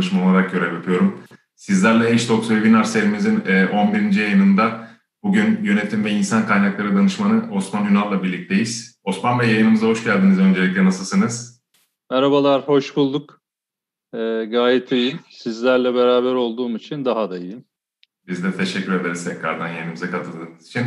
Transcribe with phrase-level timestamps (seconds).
[0.00, 1.20] danışman olarak görev yapıyorum.
[1.54, 3.40] Sizlerle H-Talks Webinar serimizin
[3.72, 4.18] 11.
[4.18, 4.88] E, yayınında
[5.22, 9.00] bugün Yönetim ve İnsan Kaynakları Danışmanı Osman Ünal'la birlikteyiz.
[9.04, 10.84] Osman Bey yayınımıza hoş geldiniz öncelikle.
[10.84, 11.62] Nasılsınız?
[12.10, 13.40] Merhabalar, hoş bulduk.
[14.14, 14.18] Ee,
[14.50, 15.20] gayet iyiyim.
[15.30, 17.64] Sizlerle beraber olduğum için daha da iyiyim.
[18.26, 20.84] Biz de teşekkür ederiz tekrardan yayınımıza katıldığınız için.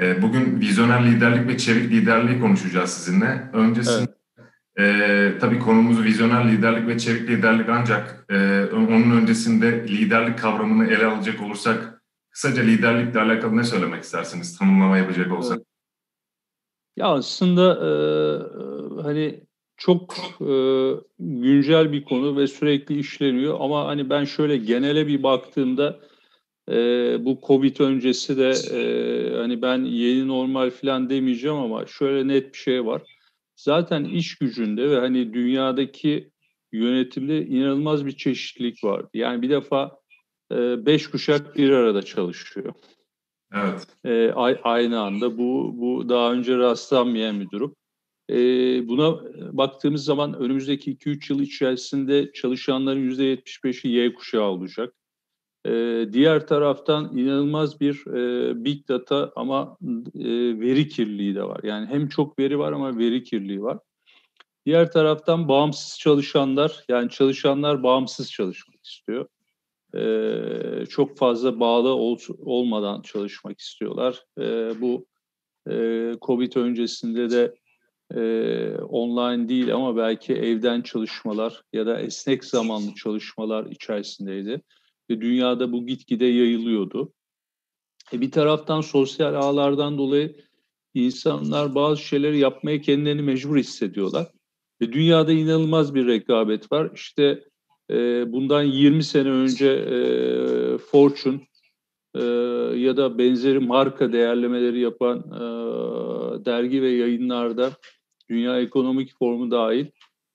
[0.00, 3.50] Ee, bugün vizyoner liderlik ve çevik liderliği konuşacağız sizinle.
[3.52, 4.15] Öncesinde.
[4.78, 11.06] E, tabii konumuz vizyoner liderlik ve çevik liderlik ancak e, onun öncesinde liderlik kavramını ele
[11.06, 14.58] alacak olursak kısaca liderlikle alakalı ne söylemek istersiniz?
[14.58, 15.60] Tanımlama yapacak olsak.
[16.96, 17.92] Ya aslında e,
[19.02, 19.40] hani
[19.76, 20.50] çok e,
[21.18, 26.00] güncel bir konu ve sürekli işleniyor ama hani ben şöyle genele bir baktığımda
[26.70, 26.74] e,
[27.24, 32.58] bu Covid öncesi de e, hani ben yeni normal falan demeyeceğim ama şöyle net bir
[32.58, 33.02] şey var.
[33.56, 36.30] Zaten iş gücünde ve hani dünyadaki
[36.72, 39.08] yönetimde inanılmaz bir çeşitlilik vardı.
[39.14, 39.98] Yani bir defa
[40.52, 42.74] e, beş kuşak bir arada çalışıyor.
[43.54, 43.86] Evet.
[44.04, 47.76] E, aynı anda bu bu daha önce rastlanmayan bir durum.
[48.30, 48.36] E,
[48.88, 49.20] buna
[49.56, 54.94] baktığımız zaman önümüzdeki 2-3 yıl içerisinde çalışanların %75'i Y kuşağı olacak.
[55.66, 59.76] E, diğer taraftan inanılmaz bir e, big data ama
[60.14, 61.60] e, veri kirliliği de var.
[61.62, 63.78] Yani hem çok veri var ama veri kirliliği var.
[64.66, 69.26] Diğer taraftan bağımsız çalışanlar, yani çalışanlar bağımsız çalışmak istiyor.
[69.96, 74.24] Ee, çok fazla bağlı ol, olmadan çalışmak istiyorlar.
[74.40, 75.06] Ee, bu
[75.70, 77.54] e, Covid öncesinde de
[78.14, 78.20] e,
[78.78, 84.62] online değil ama belki evden çalışmalar ya da esnek zamanlı çalışmalar içerisindeydi.
[85.10, 87.12] Ve dünyada bu gitgide yayılıyordu.
[88.12, 90.36] E bir taraftan sosyal ağlardan dolayı
[90.94, 94.26] insanlar bazı şeyleri yapmaya kendilerini mecbur hissediyorlar.
[94.80, 96.90] Ve dünyada inanılmaz bir rekabet var.
[96.94, 97.44] İşte
[97.90, 99.98] e, bundan 20 sene önce e,
[100.78, 101.40] Fortune
[102.14, 102.22] e,
[102.76, 105.44] ya da benzeri marka değerlemeleri yapan e,
[106.44, 107.72] dergi ve yayınlarda
[108.30, 109.86] Dünya Ekonomik Forumu dahil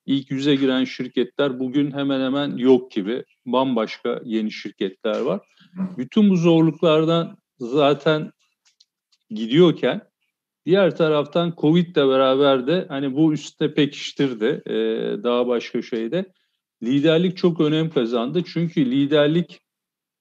[0.06, 3.24] ilk yüze giren şirketler bugün hemen hemen yok gibi.
[3.46, 5.40] Bambaşka yeni şirketler var.
[5.98, 8.32] Bütün bu zorluklardan zaten
[9.30, 10.02] gidiyorken
[10.66, 14.74] diğer taraftan Covid ile beraber de hani bu üstte pekiştirdi e,
[15.24, 16.26] daha başka şeyde.
[16.84, 18.44] Liderlik çok önem kazandı.
[18.54, 19.60] Çünkü liderlik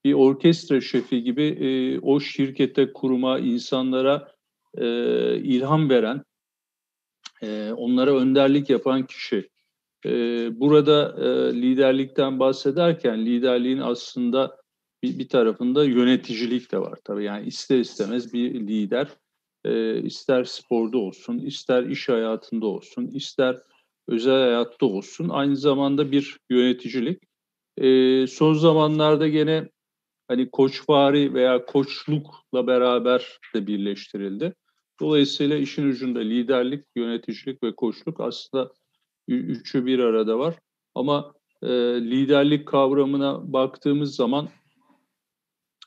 [0.05, 4.33] bir orkestra şefi gibi e, o şirkete, kuruma, insanlara
[4.75, 4.87] e,
[5.37, 6.23] ilham veren,
[7.43, 9.49] e, onlara önderlik yapan kişi.
[10.07, 10.11] E,
[10.61, 14.57] burada e, liderlikten bahsederken liderliğin aslında
[15.03, 17.25] bir, bir tarafında yöneticilik de var tabii.
[17.25, 19.09] Yani ister istemez bir lider
[19.65, 23.59] e, ister sporda olsun, ister iş hayatında olsun, ister
[24.09, 25.29] özel hayatta olsun.
[25.29, 27.23] Aynı zamanda bir yöneticilik.
[27.77, 29.69] E, son zamanlarda gene
[30.29, 34.55] hani koçvari veya koçlukla beraber de birleştirildi.
[35.01, 38.73] Dolayısıyla işin ucunda liderlik, yöneticilik ve koçluk aslında
[39.35, 40.55] üçü bir arada var.
[40.95, 41.33] Ama
[41.63, 41.69] e,
[42.01, 44.49] liderlik kavramına baktığımız zaman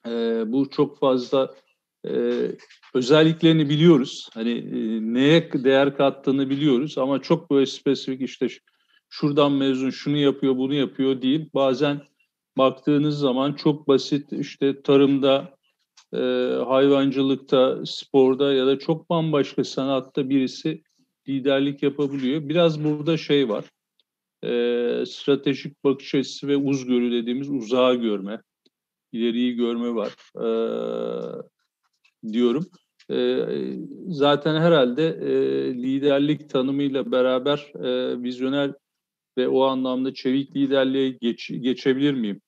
[0.07, 1.55] e, bu çok fazla
[2.07, 2.11] e,
[2.93, 4.29] özelliklerini biliyoruz.
[4.33, 8.47] Hani e, neye değer kattığını biliyoruz ama çok böyle spesifik işte
[9.09, 11.49] şuradan mezun şunu yapıyor bunu yapıyor değil.
[11.53, 12.01] Bazen
[12.57, 15.57] baktığınız zaman çok basit işte tarımda,
[16.13, 16.17] e,
[16.67, 20.83] hayvancılıkta, sporda ya da çok bambaşka sanatta birisi
[21.29, 22.49] liderlik yapabiliyor.
[22.49, 23.65] Biraz burada şey var.
[24.43, 28.41] E, stratejik bakış açısı ve uzgörü dediğimiz uzağa görme,
[29.11, 30.11] ileriyi görme var.
[30.37, 30.47] E,
[32.33, 32.65] diyorum.
[33.11, 33.45] E,
[34.07, 35.33] zaten herhalde e,
[35.73, 38.73] liderlik tanımıyla beraber e, vizyoner
[39.37, 42.41] ve o anlamda çevik liderliğe geç, geçebilir miyim?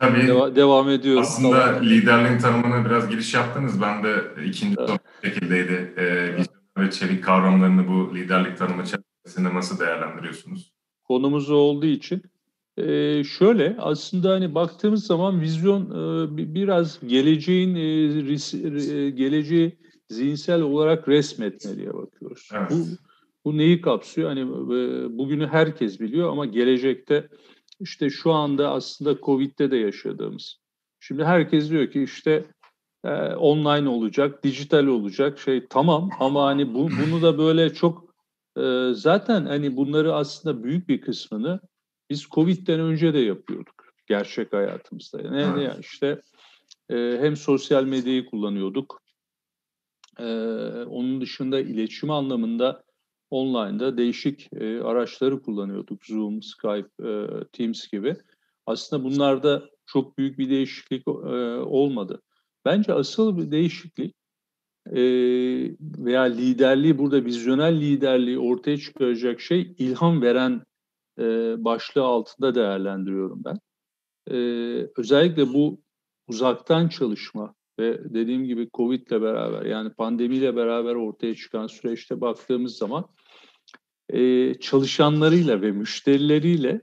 [0.00, 0.18] Tabii.
[0.18, 1.28] Deva- devam ediyoruz.
[1.28, 1.84] Aslında tamam.
[1.84, 3.82] liderliğin tanımına biraz giriş yaptınız.
[3.82, 4.14] Ben de
[4.46, 5.00] ikinci evet.
[5.24, 5.94] şekildeydi.
[5.96, 10.72] E, vizyoner ve çevik kavramlarını bu liderlik tanımı çerçevesinde nasıl değerlendiriyorsunuz?
[11.04, 12.22] Konumuz olduğu için
[12.76, 17.80] ee, şöyle aslında hani baktığımız zaman vizyon e, biraz geleceğin e,
[18.24, 19.78] ris, e, geleceği
[20.08, 22.48] zihinsel olarak resmetme diye bakıyoruz.
[22.52, 22.70] Evet.
[22.70, 22.86] Bu,
[23.44, 24.28] bu neyi kapsıyor?
[24.28, 27.28] Hani e, bugünü herkes biliyor ama gelecekte
[27.80, 30.56] işte şu anda aslında Covid'de de yaşadığımız.
[31.00, 32.44] Şimdi herkes diyor ki işte
[33.04, 38.14] e, online olacak, dijital olacak şey tamam ama hani bu, bunu da böyle çok
[38.56, 41.60] e, zaten hani bunları aslında büyük bir kısmını
[42.10, 45.30] biz Covid'den önce de yapıyorduk gerçek hayatımızda.
[45.30, 45.56] Ne, evet.
[45.56, 46.20] ne işte
[46.90, 49.02] e, hem sosyal medyayı kullanıyorduk.
[50.18, 50.24] E,
[50.88, 52.84] onun dışında iletişim anlamında
[53.30, 56.06] online'da değişik e, araçları kullanıyorduk.
[56.06, 58.16] Zoom, Skype, e, Teams gibi.
[58.66, 61.12] Aslında bunlarda çok büyük bir değişiklik e,
[61.58, 62.22] olmadı.
[62.64, 64.14] Bence asıl bir değişiklik
[64.90, 65.02] e,
[65.80, 70.62] veya liderliği burada vizyoner liderliği ortaya çıkaracak şey ilham veren
[71.18, 71.24] e,
[71.64, 73.58] başlığı altında değerlendiriyorum ben.
[74.30, 74.36] E,
[74.96, 75.80] özellikle bu
[76.26, 82.76] uzaktan çalışma ve dediğim gibi Covid ile beraber yani pandemiyle beraber ortaya çıkan süreçte baktığımız
[82.76, 83.04] zaman
[84.08, 86.80] e, çalışanlarıyla ve müşterileriyle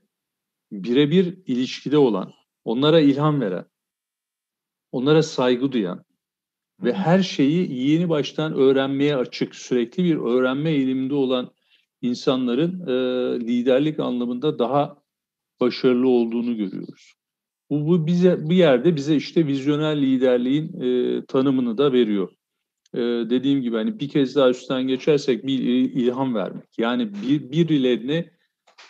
[0.72, 2.32] birebir ilişkide olan,
[2.66, 3.66] onlara ilham veren,
[4.92, 6.04] onlara saygı duyan
[6.84, 11.52] ve her şeyi yeni baştan öğrenmeye açık, sürekli bir öğrenme eğiliminde olan
[12.02, 12.94] insanların e,
[13.48, 15.02] liderlik anlamında daha
[15.62, 17.14] başarılı olduğunu görüyoruz.
[17.70, 22.30] Bu, bu bize bir yerde bize işte vizyoner liderliğin e, tanımını da veriyor.
[22.94, 23.00] E,
[23.30, 26.68] dediğim gibi hani bir kez daha üstten geçersek bir ilham vermek.
[26.78, 28.30] Yani bir birilerini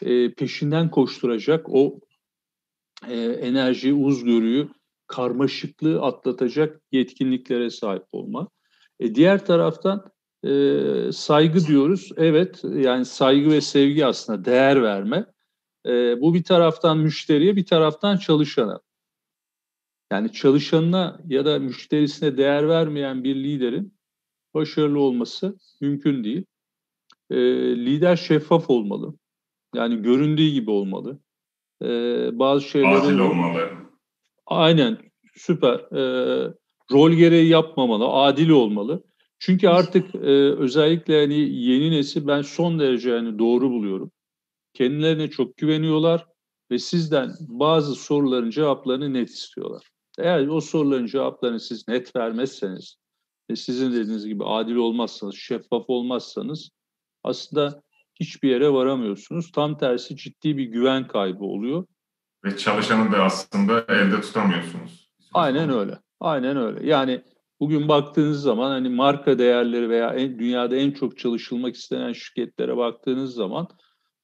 [0.01, 1.99] e, peşinden koşturacak o
[3.07, 4.67] e, enerji, uzgörüyü,
[5.11, 8.47] karmaşıklığı atlatacak yetkinliklere sahip olma.
[8.99, 10.11] E, diğer taraftan
[10.43, 12.11] e, saygı diyoruz.
[12.17, 15.25] Evet yani saygı ve sevgi aslında değer verme.
[15.85, 18.81] E, bu bir taraftan müşteriye bir taraftan çalışana.
[20.11, 23.93] Yani çalışanına ya da müşterisine değer vermeyen bir liderin
[24.53, 26.45] başarılı olması mümkün değil.
[27.29, 27.37] E,
[27.75, 29.13] lider şeffaf olmalı.
[29.75, 31.19] Yani göründüğü gibi olmalı.
[31.83, 31.89] E,
[32.39, 32.95] bazı şeyleri...
[32.95, 33.90] Adil olmalı.
[34.51, 34.97] Aynen
[35.35, 35.73] süper.
[35.73, 36.01] E,
[36.91, 39.03] rol gereği yapmamalı, adil olmalı.
[39.39, 44.11] Çünkü artık e, özellikle hani yeni nesil ben son derece yani doğru buluyorum.
[44.73, 46.25] Kendilerine çok güveniyorlar
[46.71, 49.87] ve sizden bazı soruların cevaplarını net istiyorlar.
[50.19, 52.95] Eğer o soruların cevaplarını siz net vermezseniz
[53.49, 56.69] ve sizin dediğiniz gibi adil olmazsanız, şeffaf olmazsanız
[57.23, 57.81] aslında
[58.19, 59.51] hiçbir yere varamıyorsunuz.
[59.51, 61.85] Tam tersi ciddi bir güven kaybı oluyor.
[62.45, 65.11] Ve çalışanı da aslında elde tutamıyorsunuz.
[65.33, 65.97] Aynen öyle.
[66.19, 66.87] Aynen öyle.
[66.87, 67.21] Yani
[67.59, 73.33] bugün baktığınız zaman hani marka değerleri veya en, dünyada en çok çalışılmak istenen şirketlere baktığınız
[73.33, 73.67] zaman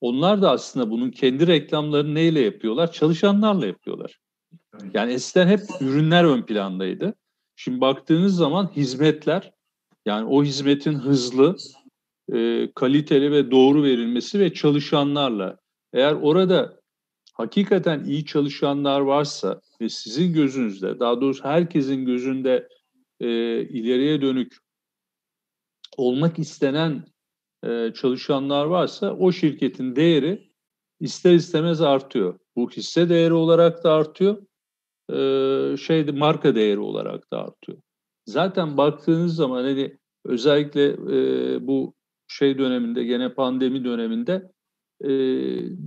[0.01, 2.91] onlar da aslında bunun kendi reklamlarını neyle yapıyorlar?
[2.91, 4.19] Çalışanlarla yapıyorlar.
[4.93, 7.13] Yani eskiden hep ürünler ön plandaydı.
[7.55, 9.51] Şimdi baktığınız zaman hizmetler
[10.05, 11.55] yani o hizmetin hızlı,
[12.33, 15.57] e, kaliteli ve doğru verilmesi ve çalışanlarla.
[15.93, 16.79] Eğer orada
[17.37, 22.69] hakikaten iyi çalışanlar varsa ve sizin gözünüzde, daha doğrusu herkesin gözünde
[23.19, 23.27] e,
[23.61, 24.57] ileriye dönük
[25.97, 27.05] olmak istenen
[27.65, 30.51] e, çalışanlar varsa o şirketin değeri
[30.99, 32.39] ister istemez artıyor.
[32.55, 34.37] Bu hisse değeri olarak da artıyor,
[35.11, 37.77] e, şeyde marka değeri olarak da artıyor.
[38.25, 41.93] Zaten baktığınız zaman hani özellikle e, bu
[42.27, 44.51] şey döneminde gene pandemi döneminde
[45.03, 45.09] e,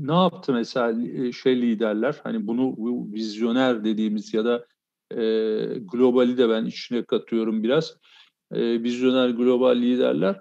[0.07, 0.93] ne yaptı mesela
[1.33, 2.21] şey liderler?
[2.23, 4.67] Hani bunu bu vizyoner dediğimiz ya da
[5.11, 5.23] e,
[5.93, 7.97] globali de ben içine katıyorum biraz.
[8.53, 10.41] E, vizyoner global liderler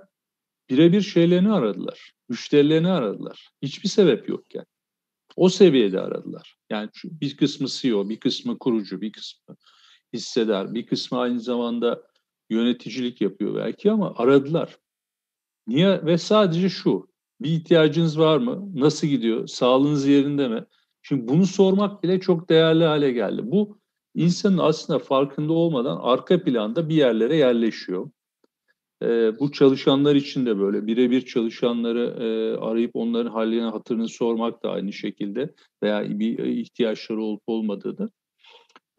[0.69, 3.49] birebir şeylerini aradılar müşterilerini aradılar.
[3.61, 4.65] Hiçbir sebep yokken.
[5.35, 6.57] O seviyede aradılar.
[6.69, 9.55] Yani bir kısmı CEO bir kısmı kurucu bir kısmı
[10.13, 12.03] hissedar bir kısmı aynı zamanda
[12.49, 14.77] yöneticilik yapıyor belki ama aradılar.
[15.67, 16.05] Niye?
[16.05, 17.08] Ve sadece şu,
[17.41, 18.71] bir ihtiyacınız var mı?
[18.75, 19.47] Nasıl gidiyor?
[19.47, 20.65] Sağlığınız yerinde mi?
[21.01, 23.41] Şimdi bunu sormak bile çok değerli hale geldi.
[23.43, 23.79] Bu
[24.15, 28.09] insanın aslında farkında olmadan arka planda bir yerlere yerleşiyor.
[29.03, 34.71] Ee, bu çalışanlar için de böyle birebir çalışanları e, arayıp onların halini hatırını sormak da
[34.71, 38.09] aynı şekilde veya bir ihtiyaçları olup olmadığını.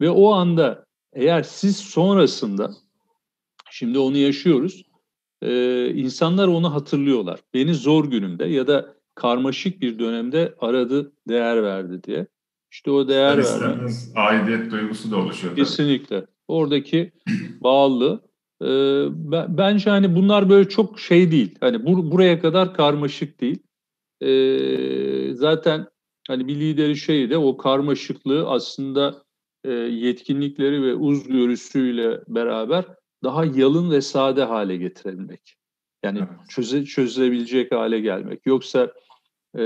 [0.01, 2.71] Ve o anda eğer siz sonrasında
[3.71, 4.83] şimdi onu yaşıyoruz
[5.41, 7.39] e, insanlar onu hatırlıyorlar.
[7.53, 12.27] Beni zor günümde ya da karmaşık bir dönemde aradı, değer verdi diye.
[12.71, 13.91] İşte o değer verme.
[14.15, 15.53] Aidiyet duygusu da oluşuyor.
[15.53, 15.63] Tabii.
[15.63, 16.25] Kesinlikle.
[16.47, 17.11] Oradaki
[17.61, 18.21] bağlı.
[18.61, 18.67] E,
[19.57, 21.55] bence hani bunlar böyle çok şey değil.
[21.59, 23.59] Hani bur buraya kadar karmaşık değil.
[24.21, 25.87] E, zaten
[26.27, 29.23] hani bir lideri şeyi de o karmaşıklığı aslında
[29.63, 32.85] e, yetkinlikleri ve uzgörüsüyle beraber
[33.23, 35.57] daha yalın ve sade hale getirebilmek.
[36.03, 36.49] Yani evet.
[36.49, 38.45] çöze, çözülebilecek hale gelmek.
[38.45, 38.93] Yoksa
[39.55, 39.61] e,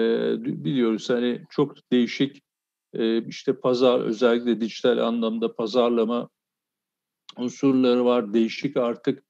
[0.46, 2.44] biliyoruz hani çok değişik
[2.94, 6.30] e, işte pazar özellikle dijital anlamda pazarlama
[7.38, 8.34] unsurları var.
[8.34, 9.24] Değişik artık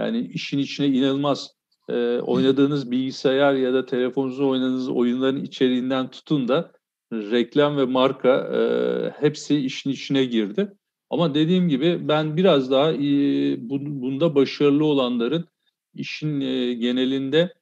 [0.00, 1.56] yani işin içine inanılmaz
[1.88, 6.72] e, oynadığınız bilgisayar ya da telefonunuzda oynadığınız oyunların içeriğinden tutun da
[7.12, 8.60] reklam ve marka e,
[9.20, 10.76] hepsi işin içine girdi.
[11.10, 12.98] Ama dediğim gibi ben biraz daha e,
[13.70, 15.48] bunda başarılı olanların
[15.94, 17.54] işin e, genelinde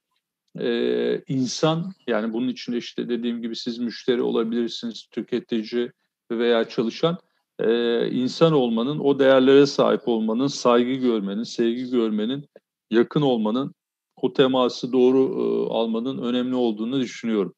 [0.59, 5.91] e, insan yani bunun içinde işte dediğim gibi siz müşteri olabilirsiniz, tüketici,
[6.31, 7.17] veya çalışan
[7.59, 12.49] e, insan olmanın, o değerlere sahip olmanın, saygı görmenin, sevgi görmenin,
[12.89, 13.75] yakın olmanın,
[14.15, 17.55] o teması doğru e, almanın önemli olduğunu düşünüyorum.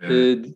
[0.00, 0.46] Evet.
[0.46, 0.54] Ee,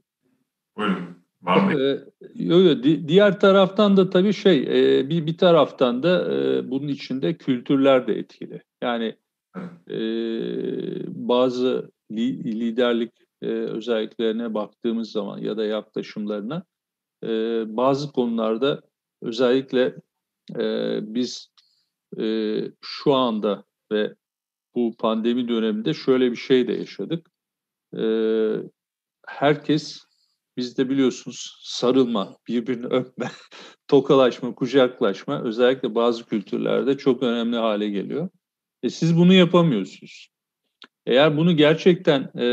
[0.76, 1.23] Buyurun.
[1.44, 1.80] Var mı?
[1.80, 6.70] E, yo, yo, di, diğer taraftan da tabii şey, e, bir, bir taraftan da e,
[6.70, 8.62] bunun içinde kültürler de etkili.
[8.82, 9.16] Yani
[9.90, 9.98] e,
[11.08, 16.62] bazı li, liderlik e, özelliklerine baktığımız zaman ya da yaklaşımlarına
[17.24, 17.28] e,
[17.76, 18.82] bazı konularda
[19.22, 19.94] özellikle
[20.58, 21.48] e, biz
[22.18, 24.14] e, şu anda ve
[24.74, 27.30] bu pandemi döneminde şöyle bir şey de yaşadık.
[27.96, 28.04] E,
[29.26, 30.04] herkes
[30.56, 33.30] bizde biliyorsunuz sarılma, birbirini öpme,
[33.88, 38.28] tokalaşma, kucaklaşma özellikle bazı kültürlerde çok önemli hale geliyor.
[38.82, 40.28] E siz bunu yapamıyorsunuz.
[41.06, 42.44] Eğer bunu gerçekten e,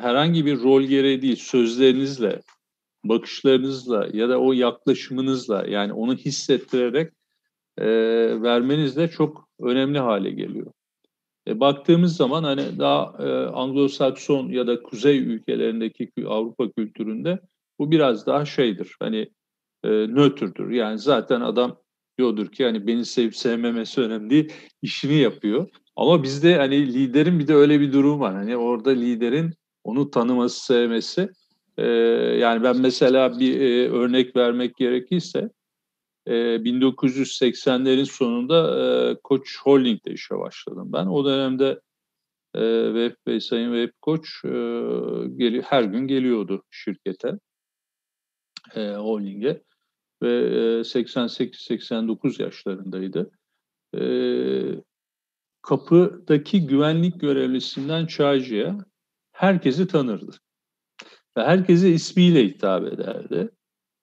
[0.00, 2.40] herhangi bir rol gereği değil, sözlerinizle,
[3.04, 7.12] bakışlarınızla ya da o yaklaşımınızla yani onu hissettirerek
[7.78, 7.86] e,
[8.42, 10.72] vermenizle çok önemli hale geliyor.
[11.48, 17.40] E, baktığımız zaman hani daha e, Anglo-Sakson ya da kuzey ülkelerindeki Avrupa kültüründe
[17.78, 18.96] bu biraz daha şeydir.
[19.00, 19.30] Hani
[19.84, 20.70] e, nötrdür.
[20.70, 21.76] Yani zaten adam
[22.18, 25.68] diyordur ki hani beni sevip sevmemesi önemli değil, işini yapıyor.
[25.96, 28.34] Ama bizde hani liderin bir de öyle bir durum var.
[28.34, 31.28] Hani orada liderin onu tanıması, sevmesi.
[31.78, 31.86] E,
[32.40, 35.50] yani ben mesela bir e, örnek vermek gerekirse
[36.26, 41.06] e, 1980'lerin sonunda Koç Holding'de işe başladım ben.
[41.06, 41.80] O dönemde
[42.56, 42.60] e,
[43.26, 47.38] Bey, Sayın Vehbi Koç e, her gün geliyordu şirkete,
[48.74, 49.62] e, holdinge
[50.22, 53.30] ve e, 88-89 yaşlarındaydı.
[53.98, 54.02] E,
[55.62, 58.78] kapıdaki güvenlik görevlisinden çaycıya
[59.32, 60.36] herkesi tanırdı.
[61.36, 63.50] Ve herkese ismiyle hitap ederdi.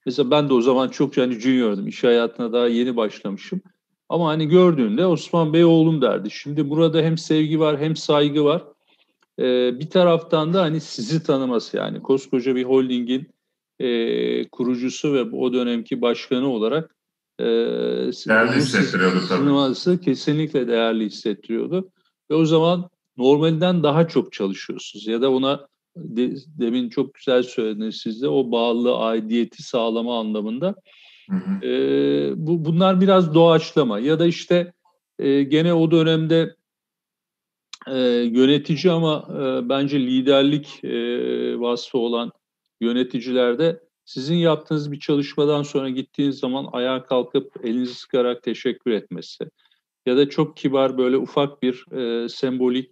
[0.05, 1.87] Mesela ben de o zaman çok hani junior'dım.
[1.87, 3.61] İş hayatına daha yeni başlamışım.
[4.09, 6.31] Ama hani gördüğünde Osman Bey oğlum derdi.
[6.31, 8.63] Şimdi burada hem sevgi var hem saygı var.
[9.39, 13.27] Ee, bir taraftan da hani sizi tanıması yani koskoca bir holdingin
[13.79, 16.95] e, kurucusu ve o dönemki başkanı olarak
[17.39, 19.39] e, değerli hissettiriyordu tabii.
[19.39, 21.89] Tanıması kesinlikle değerli hissettiriyordu.
[22.31, 28.01] Ve o zaman normalinden daha çok çalışıyorsunuz ya da ona de, demin çok güzel söylediniz
[28.03, 30.75] siz de o bağlı aidiyeti sağlama anlamında.
[31.29, 31.65] Hı hı.
[31.65, 34.73] E, bu bunlar biraz doğaçlama ya da işte
[35.19, 36.55] e, gene o dönemde
[37.87, 37.99] e,
[38.31, 40.99] yönetici ama e, bence liderlik e,
[41.59, 42.31] vasfı olan
[42.81, 49.49] yöneticilerde sizin yaptığınız bir çalışmadan sonra gittiğiniz zaman ayağa kalkıp elinizi sıkarak teşekkür etmesi
[50.05, 52.91] ya da çok kibar böyle ufak bir e, sembolik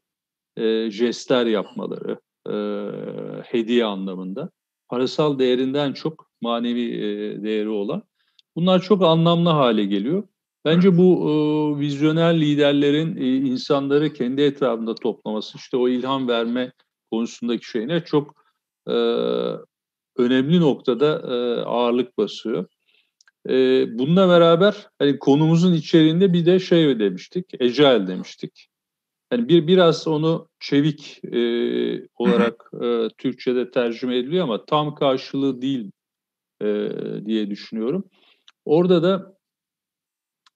[0.57, 2.17] e, jestler yapmaları
[2.49, 2.53] e,
[3.43, 4.49] hediye anlamında.
[4.89, 8.03] Parasal değerinden çok manevi e, değeri olan.
[8.55, 10.23] Bunlar çok anlamlı hale geliyor.
[10.65, 11.33] Bence bu e,
[11.79, 16.71] vizyoner liderlerin e, insanları kendi etrafında toplaması, işte o ilham verme
[17.11, 18.35] konusundaki şeyine çok
[18.87, 18.93] e,
[20.17, 22.65] önemli noktada e, ağırlık basıyor.
[23.49, 23.53] E,
[23.99, 28.70] bununla beraber hani konumuzun içeriğinde bir de şey demiştik, Agile demiştik.
[29.31, 31.39] Yani bir biraz onu çevik e,
[32.15, 35.91] olarak e, Türkçe'de tercüme ediliyor ama tam karşılığı değil
[36.61, 36.89] e,
[37.25, 38.03] diye düşünüyorum.
[38.65, 39.37] Orada da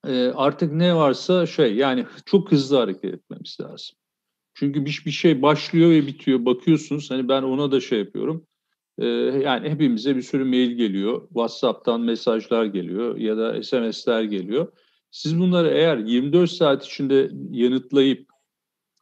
[0.08, 3.96] e, artık ne varsa şey yani çok hızlı hareket etmemiz lazım.
[4.53, 6.46] Çünkü bir, bir şey başlıyor ve bitiyor.
[6.46, 8.48] Bakıyorsunuz hani ben ona da şey yapıyorum.
[8.98, 11.27] E, yani hepimize bir sürü mail geliyor.
[11.27, 14.72] WhatsApp'tan mesajlar geliyor ya da SMS'ler geliyor.
[15.12, 18.35] Siz bunları eğer 24 saat içinde yanıtlayıp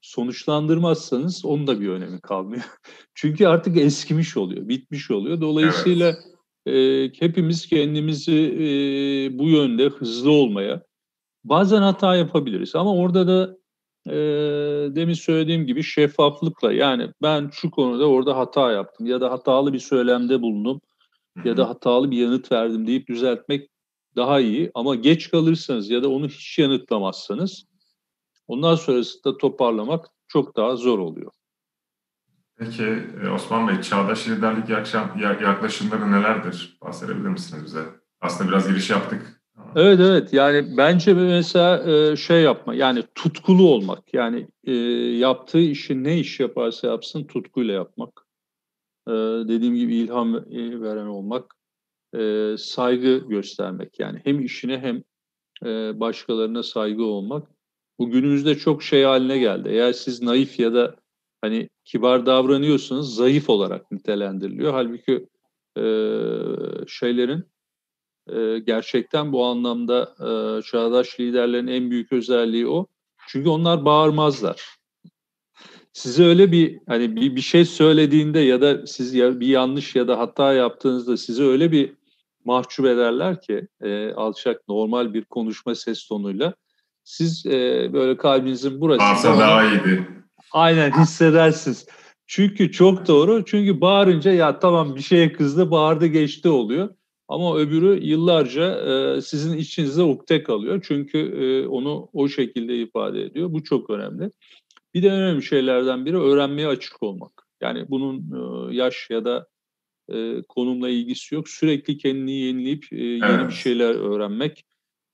[0.04, 2.64] sonuçlandırmazsanız onun da bir önemi kalmıyor.
[3.16, 5.42] Çünkü artık eskimiş oluyor, bitmiş oluyor.
[5.42, 6.16] Dolayısıyla
[6.66, 7.12] evet.
[7.22, 8.66] e, hepimiz kendimizi e,
[9.40, 10.84] bu yönde hızlı olmaya,
[11.44, 13.58] bazen hata yapabiliriz ama orada da
[14.08, 14.16] e,
[14.96, 19.80] demin söylediğim gibi şeffaflıkla yani ben şu konuda orada hata yaptım ya da hatalı bir
[19.80, 20.82] söylemde bulundum
[21.38, 21.48] Hı-hı.
[21.48, 23.70] ya da hatalı bir yanıt verdim deyip düzeltmek
[24.16, 27.66] daha iyi ama geç kalırsanız ya da onu hiç yanıtlamazsanız
[28.54, 31.32] Ondan sonrasında toparlamak çok daha zor oluyor.
[32.58, 32.84] Peki
[33.24, 34.70] e, Osman Bey, çağdaş liderlik
[35.42, 36.78] yaklaşımları nelerdir?
[36.82, 37.84] Bahsedebilir misiniz bize?
[38.22, 39.42] Aslında biraz giriş yaptık.
[39.76, 44.74] Evet evet yani bence mesela e, şey yapma yani tutkulu olmak yani e,
[45.18, 48.28] yaptığı işi ne iş yaparsa yapsın tutkuyla yapmak.
[49.48, 50.34] Dediğim gibi ilham
[50.82, 51.56] veren olmak,
[52.58, 55.04] saygı göstermek yani hem işine hem
[56.00, 57.53] başkalarına saygı olmak
[58.04, 59.70] bu günümüzde çok şey haline geldi.
[59.70, 60.96] Eğer siz naif ya da
[61.42, 64.74] hani kibar davranıyorsanız zayıf olarak nitelendiriliyor.
[64.74, 65.28] Halbuki
[65.78, 65.86] e,
[66.88, 67.44] şeylerin
[68.28, 72.88] e, gerçekten bu anlamda e, çağdaş liderlerin en büyük özelliği o.
[73.28, 74.62] Çünkü onlar bağırmazlar.
[75.94, 80.08] Size öyle bir hani bir, bir şey söylediğinde ya da siz ya, bir yanlış ya
[80.08, 81.94] da hata yaptığınızda size öyle bir
[82.46, 86.54] mahcup ederler ki e, alçak normal bir konuşma ses tonuyla
[87.04, 90.08] siz e, böyle kalbinizin burasında Varsa daha iyiydi.
[90.52, 91.86] Aynen hissedersiniz.
[92.28, 93.46] Çünkü çok doğru.
[93.46, 96.90] Çünkü bağırınca ya tamam bir şeye kızdı, bağırdı geçti oluyor.
[97.28, 100.86] Ama öbürü yıllarca e, sizin içinizde ukde kalıyor.
[100.88, 103.54] Çünkü e, onu o şekilde ifade ediyor.
[103.54, 104.32] Bu çok önemli.
[104.94, 107.32] Bir de önemli şeylerden biri öğrenmeye açık olmak.
[107.62, 109.48] Yani bunun e, yaş ya da
[110.10, 111.50] e, konumla ilgisi yok.
[111.50, 113.48] Sürekli kendini yenileyip e, yeni evet.
[113.48, 114.66] bir şeyler öğrenmek.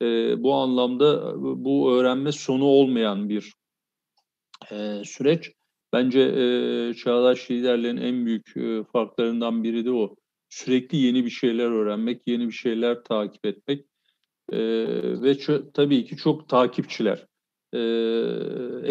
[0.01, 0.05] E,
[0.43, 3.53] bu anlamda bu öğrenme sonu olmayan bir
[4.71, 5.51] e, süreç.
[5.93, 10.15] Bence e, çağdaş liderlerin en büyük e, farklarından biri de o.
[10.49, 13.85] Sürekli yeni bir şeyler öğrenmek, yeni bir şeyler takip etmek
[14.51, 14.59] e,
[15.21, 15.37] ve
[15.73, 17.25] tabii ki çok takipçiler
[17.73, 17.79] e,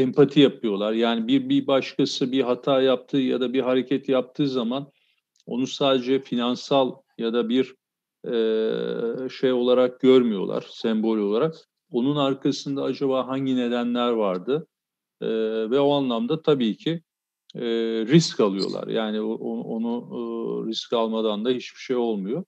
[0.02, 0.92] empati yapıyorlar.
[0.92, 4.92] Yani bir bir başkası bir hata yaptığı ya da bir hareket yaptığı zaman
[5.46, 7.74] onu sadece finansal ya da bir
[9.30, 11.54] şey olarak görmüyorlar, sembol olarak.
[11.90, 14.66] Onun arkasında acaba hangi nedenler vardı?
[15.70, 17.02] Ve o anlamda tabii ki
[18.08, 18.88] risk alıyorlar.
[18.88, 22.44] Yani onu, risk almadan da hiçbir şey olmuyor.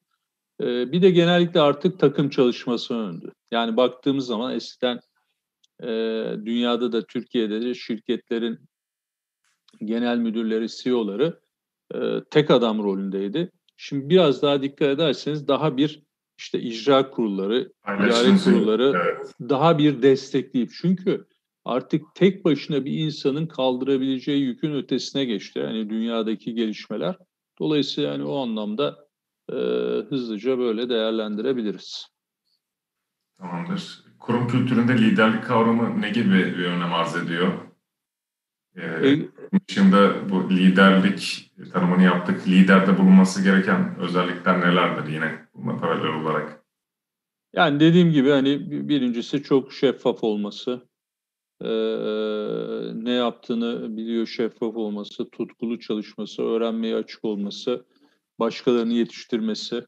[0.60, 3.32] Bir de genellikle artık takım çalışması öndü.
[3.50, 5.00] Yani baktığımız zaman eskiden
[5.82, 5.86] e,
[6.44, 8.58] dünyada da Türkiye'de de şirketlerin
[9.84, 11.40] genel müdürleri, CEO'ları
[12.30, 13.50] tek adam rolündeydi.
[13.82, 16.02] Şimdi biraz daha dikkat ederseniz daha bir
[16.38, 19.34] işte icra kurulları, idare kurulları evet.
[19.40, 21.26] daha bir destekleyip çünkü
[21.64, 25.58] artık tek başına bir insanın kaldırabileceği yükün ötesine geçti.
[25.58, 27.16] Yani dünyadaki gelişmeler.
[27.58, 29.08] Dolayısıyla yani o anlamda
[29.52, 29.56] e,
[30.08, 32.06] hızlıca böyle değerlendirebiliriz.
[33.38, 34.04] Tamamdır.
[34.18, 37.52] Kurum kültüründe liderlik kavramı ne gibi bir önem arz ediyor?
[38.76, 39.28] Ee, e,
[39.68, 42.48] dışında bu liderlik tanımını yaptık.
[42.48, 46.62] Liderde bulunması gereken özellikler nelerdir yine buna paralel olarak?
[47.52, 50.90] Yani dediğim gibi hani birincisi çok şeffaf olması,
[51.62, 51.68] ee,
[52.94, 57.86] ne yaptığını biliyor şeffaf olması, tutkulu çalışması, öğrenmeye açık olması,
[58.38, 59.74] başkalarını yetiştirmesi.
[59.74, 59.84] Yani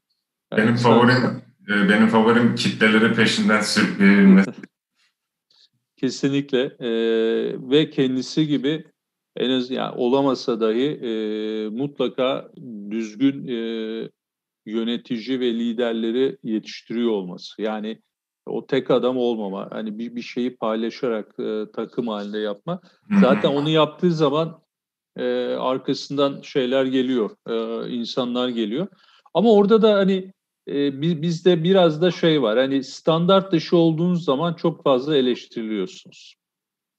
[0.63, 0.91] benim sen...
[0.91, 4.51] favorim e, benim favorim kitleleri peşinden sürükleyebilmesi.
[5.97, 6.89] Kesinlikle ee,
[7.71, 8.83] ve kendisi gibi
[9.37, 11.11] en az yani olamasa dahi e,
[11.69, 12.51] mutlaka
[12.91, 13.57] düzgün e,
[14.65, 17.61] yönetici ve liderleri yetiştiriyor olması.
[17.61, 18.01] Yani
[18.45, 22.81] o tek adam olmama, hani bir, bir şeyi paylaşarak e, takım halinde yapma.
[23.21, 24.61] Zaten onu yaptığı zaman
[25.17, 25.23] e,
[25.59, 28.87] arkasından şeyler geliyor, e, insanlar geliyor.
[29.33, 30.33] Ama orada da hani
[30.67, 36.35] e, bizde biraz da şey var, hani standart dışı olduğunuz zaman çok fazla eleştiriliyorsunuz.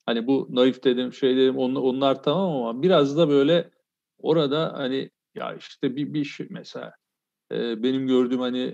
[0.05, 3.71] Hani bu naif dedim, şey dedim, onlar, onlar tamam ama biraz da böyle
[4.17, 6.93] orada hani ya işte bir, bir şey mesela
[7.51, 8.73] benim gördüğüm hani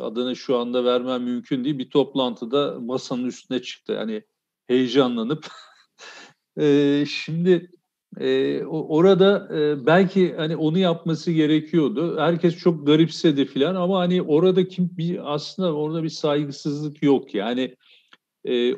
[0.00, 1.78] adını şu anda vermem mümkün değil.
[1.78, 3.98] Bir toplantıda masanın üstüne çıktı.
[3.98, 4.22] Hani
[4.66, 5.46] heyecanlanıp.
[7.08, 7.70] şimdi
[8.66, 9.48] orada
[9.86, 12.20] belki hani onu yapması gerekiyordu.
[12.20, 17.76] Herkes çok garipsedi filan ama hani orada kim bir aslında orada bir saygısızlık yok yani.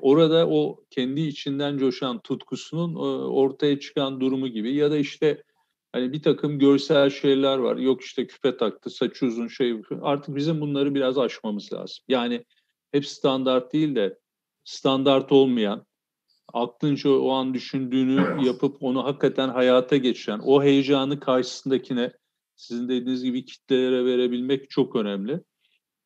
[0.02, 5.42] Orada o kendi içinden coşan tutkusunun ortaya çıkan durumu gibi ya da işte
[5.92, 7.76] Hani bir takım görsel şeyler var.
[7.76, 9.82] Yok işte küpe taktı, saçı uzun şey.
[10.02, 12.04] Artık bizim bunları biraz aşmamız lazım.
[12.08, 12.44] Yani
[12.92, 14.18] hep standart değil de
[14.64, 15.86] standart olmayan,
[16.52, 22.12] aklınca o an düşündüğünü yapıp onu hakikaten hayata geçiren, o heyecanı karşısındakine
[22.56, 25.40] sizin dediğiniz gibi kitlelere verebilmek çok önemli.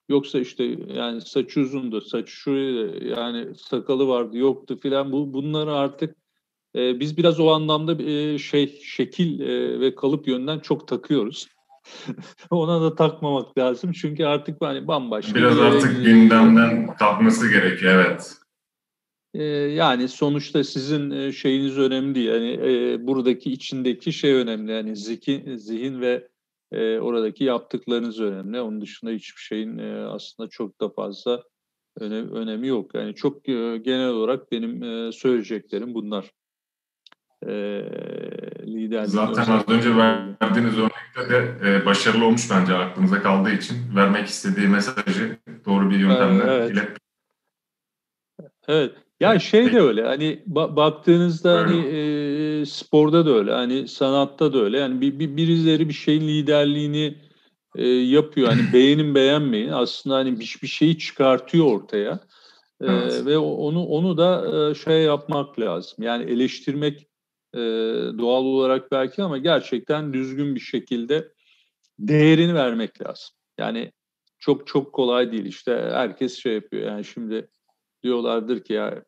[0.09, 0.65] Yoksa işte
[0.95, 2.87] yani saç uzundu, saç şuraya
[3.17, 6.17] yani sakalı vardı, yoktu filan bu bunları artık
[6.77, 11.49] e, biz biraz o anlamda e, şey şekil e, ve kalıp yönden çok takıyoruz.
[12.51, 15.35] Ona da takmamak lazım çünkü artık hani bambaşka.
[15.35, 18.35] Biraz artık gündemden kalkması gerekiyor evet.
[19.35, 22.21] E, yani sonuçta sizin e, şeyiniz önemli.
[22.21, 24.73] Yani e, buradaki içindeki şey önemli.
[24.73, 26.29] Yani zihin, zihin ve
[26.73, 28.61] e, oradaki yaptıklarınız önemli.
[28.61, 31.43] Onun dışında hiçbir şeyin e, aslında çok da fazla
[32.01, 32.95] öne, önemi yok.
[32.95, 36.31] Yani çok e, genel olarak benim e, söyleyeceklerim bunlar
[37.43, 37.53] e,
[38.67, 39.11] liderliği.
[39.11, 44.69] Zaten az önce verdiğiniz örnekte de e, başarılı olmuş bence aklınıza kaldığı için vermek istediği
[44.69, 46.71] mesajı doğru bir yöntemle evet.
[46.71, 46.99] ilet.
[48.69, 49.04] Evet.
[49.21, 54.59] Ya şey de öyle hani ba- baktığınızda hani e, sporda da öyle hani sanatta da
[54.59, 57.19] öyle yani bir, bir birileri bir şeyin liderliğini
[57.77, 58.49] e, yapıyor.
[58.49, 62.21] Hani beğenin beğenmeyin aslında hani bir, bir şeyi çıkartıyor ortaya.
[62.81, 63.27] E, evet.
[63.27, 66.05] Ve onu onu da e, şey yapmak lazım.
[66.05, 67.09] Yani eleştirmek
[67.55, 67.59] e,
[68.19, 71.29] doğal olarak belki ama gerçekten düzgün bir şekilde
[71.99, 73.37] değerini vermek lazım.
[73.59, 73.93] Yani
[74.39, 77.49] çok çok kolay değil işte herkes şey yapıyor yani şimdi
[78.05, 79.05] diyorlardır ki ya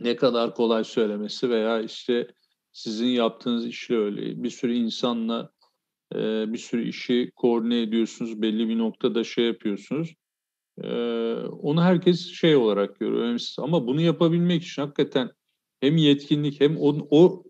[0.00, 2.28] ne kadar kolay söylemesi veya işte
[2.72, 4.42] sizin yaptığınız işle öyle.
[4.42, 5.50] Bir sürü insanla
[6.14, 6.18] e,
[6.52, 10.14] bir sürü işi koordine ediyorsunuz belli bir noktada şey yapıyorsunuz.
[10.82, 10.88] E,
[11.42, 13.56] onu herkes şey olarak görüyor önemsiz.
[13.58, 15.30] Ama bunu yapabilmek için hakikaten
[15.80, 17.44] hem yetkinlik hem o, o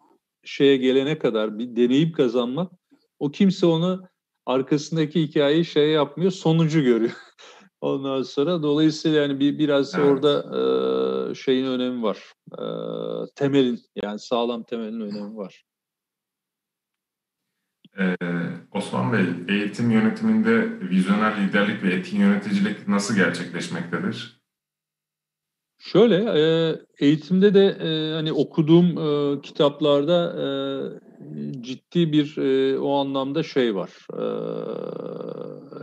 [0.44, 2.72] şeye gelene kadar bir deneyip kazanmak
[3.18, 4.02] o kimse onu
[4.46, 7.12] arkasındaki hikayeyi şey yapmıyor sonucu görüyor.
[7.84, 10.06] Ondan sonra dolayısıyla yani bir biraz evet.
[10.06, 10.32] orada
[11.30, 12.18] e, şeyin önemi var.
[12.52, 12.64] E,
[13.34, 15.64] temelin yani sağlam temelin önemi var.
[17.98, 18.16] Ee,
[18.72, 24.40] Osman Bey, eğitim yönetiminde vizyoner liderlik ve etkin yöneticilik nasıl gerçekleşmektedir?
[25.78, 30.46] Şöyle, e, eğitimde de e, hani okuduğum e, kitaplarda e,
[31.62, 33.90] ciddi bir e, o anlamda şey var.
[34.12, 34.24] E,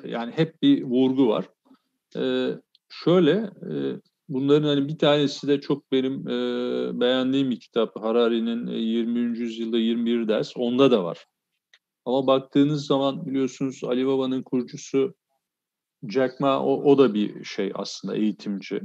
[0.10, 1.46] yani hep bir vurgu var.
[2.16, 2.50] E,
[2.90, 3.32] şöyle,
[3.72, 8.02] e, bunların hani bir tanesi de çok benim e, beğendiğim bir kitap.
[8.02, 9.40] Harari'nin 20.
[9.40, 10.54] yüzyılda 21 ders.
[10.56, 11.26] Onda da var.
[12.06, 15.14] Ama baktığınız zaman biliyorsunuz Ali Baba'nın kurucusu
[16.10, 18.82] Jack Ma o, o da bir şey aslında eğitimci.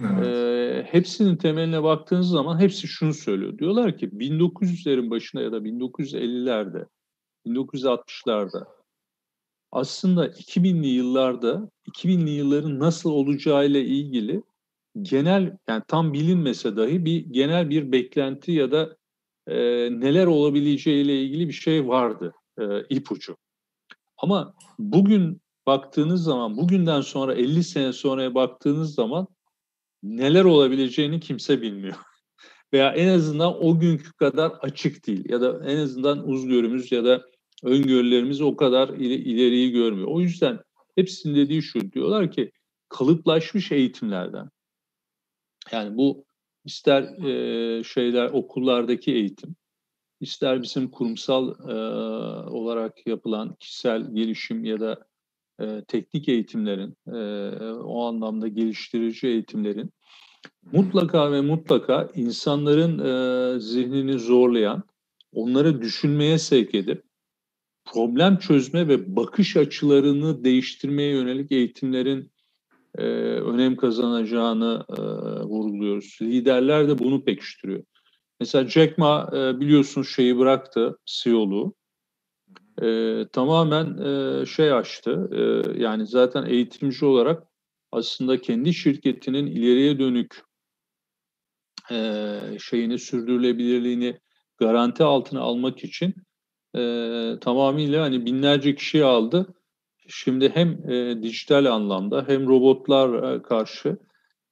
[0.00, 0.26] Evet.
[0.26, 3.58] E, hepsinin temeline baktığınız zaman hepsi şunu söylüyor.
[3.58, 6.86] Diyorlar ki 1900'lerin başında ya da 1950'lerde,
[7.46, 8.77] 1960'larda
[9.72, 14.42] aslında 2000'li yıllarda 2000'li yılların nasıl olacağıyla ilgili
[15.02, 18.96] genel yani tam bilinmese dahi bir genel bir beklenti ya da
[19.46, 19.56] e,
[19.90, 23.36] neler olabileceğiyle ilgili bir şey vardı e, ipucu.
[24.16, 29.26] Ama bugün baktığınız zaman bugünden sonra 50 sene sonraya baktığınız zaman
[30.02, 31.96] neler olabileceğini kimse bilmiyor.
[32.72, 37.22] Veya en azından o günkü kadar açık değil ya da en azından uzgörümüz ya da
[37.62, 40.08] öngörülerimiz o kadar ileriyi görmüyor.
[40.08, 40.58] O yüzden
[40.94, 42.52] hepsinin dediği şu diyorlar ki
[42.88, 44.50] kalıplaşmış eğitimlerden
[45.72, 46.24] yani bu
[46.64, 49.56] ister e, şeyler okullardaki eğitim
[50.20, 51.74] ister bizim kurumsal e,
[52.50, 55.06] olarak yapılan kişisel gelişim ya da
[55.60, 57.18] e, teknik eğitimlerin, e,
[57.72, 59.92] o anlamda geliştirici eğitimlerin
[60.72, 64.82] mutlaka ve mutlaka insanların e, zihnini zorlayan,
[65.32, 67.07] onları düşünmeye sevk edip
[67.92, 72.32] problem çözme ve bakış açılarını değiştirmeye yönelik eğitimlerin
[72.98, 73.02] e,
[73.40, 75.02] önem kazanacağını e,
[75.42, 76.18] vurguluyoruz.
[76.22, 77.82] Liderler de bunu pekiştiriyor.
[78.40, 81.74] Mesela Jack Ma e, biliyorsunuz şeyi bıraktı, CEO'luğu
[82.82, 85.30] e, tamamen e, şey açtı.
[85.32, 87.42] E, yani zaten eğitimci olarak
[87.92, 90.42] aslında kendi şirketinin ileriye dönük
[91.90, 94.18] e, şeyini sürdürülebilirliğini
[94.58, 96.14] garanti altına almak için
[96.78, 99.54] e, tamamıyla hani binlerce kişi aldı.
[100.08, 103.96] Şimdi hem e, dijital anlamda hem robotlar e, karşı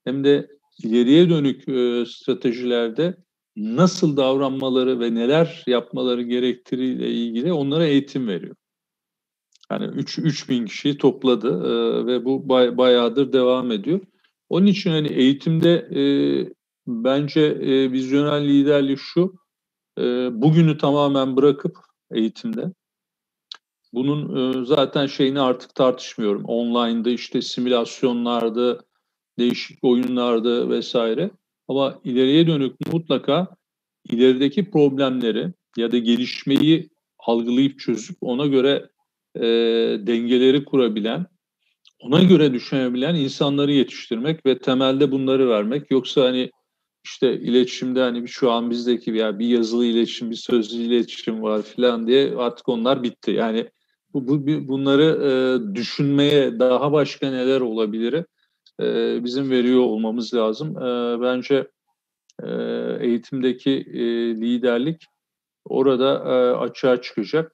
[0.05, 0.49] hem de
[0.85, 3.17] ileriye dönük e, stratejilerde
[3.57, 8.57] nasıl davranmaları ve neler yapmaları gerektiğiyle ilgili onlara eğitim veriyor.
[9.71, 14.01] Yani 3 3000 kişiyi topladı e, ve bu bay, bayağıdır devam ediyor.
[14.49, 16.03] Onun için hani eğitimde e,
[16.87, 19.35] bence e, vizyoner liderlik şu,
[19.99, 20.03] e,
[20.43, 22.73] bugünü tamamen bırakıp eğitimde,
[23.93, 26.45] bunun e, zaten şeyini artık tartışmıyorum.
[26.45, 28.81] Online'da işte simülasyonlarda,
[29.39, 31.31] değişik oyunlarda vesaire.
[31.69, 33.57] Ama ileriye dönük mutlaka
[34.11, 38.89] ilerideki problemleri ya da gelişmeyi algılayıp çözüp ona göre
[39.37, 39.43] e,
[40.07, 41.27] dengeleri kurabilen,
[42.01, 45.91] ona göre düşünebilen insanları yetiştirmek ve temelde bunları vermek.
[45.91, 46.51] Yoksa hani
[47.07, 52.07] işte iletişimde hani şu an bizdeki ya bir yazılı iletişim, bir sözlü iletişim var falan
[52.07, 53.31] diye artık onlar bitti.
[53.31, 53.71] Yani
[54.15, 55.31] bu, bu bunları e,
[55.75, 58.25] düşünmeye daha başka neler olabilir
[58.81, 60.77] e, bizim veriyor olmamız lazım.
[60.83, 61.69] E, bence
[62.43, 62.49] e,
[63.01, 64.03] eğitimdeki e,
[64.37, 65.05] liderlik
[65.65, 67.53] orada e, açığa çıkacak.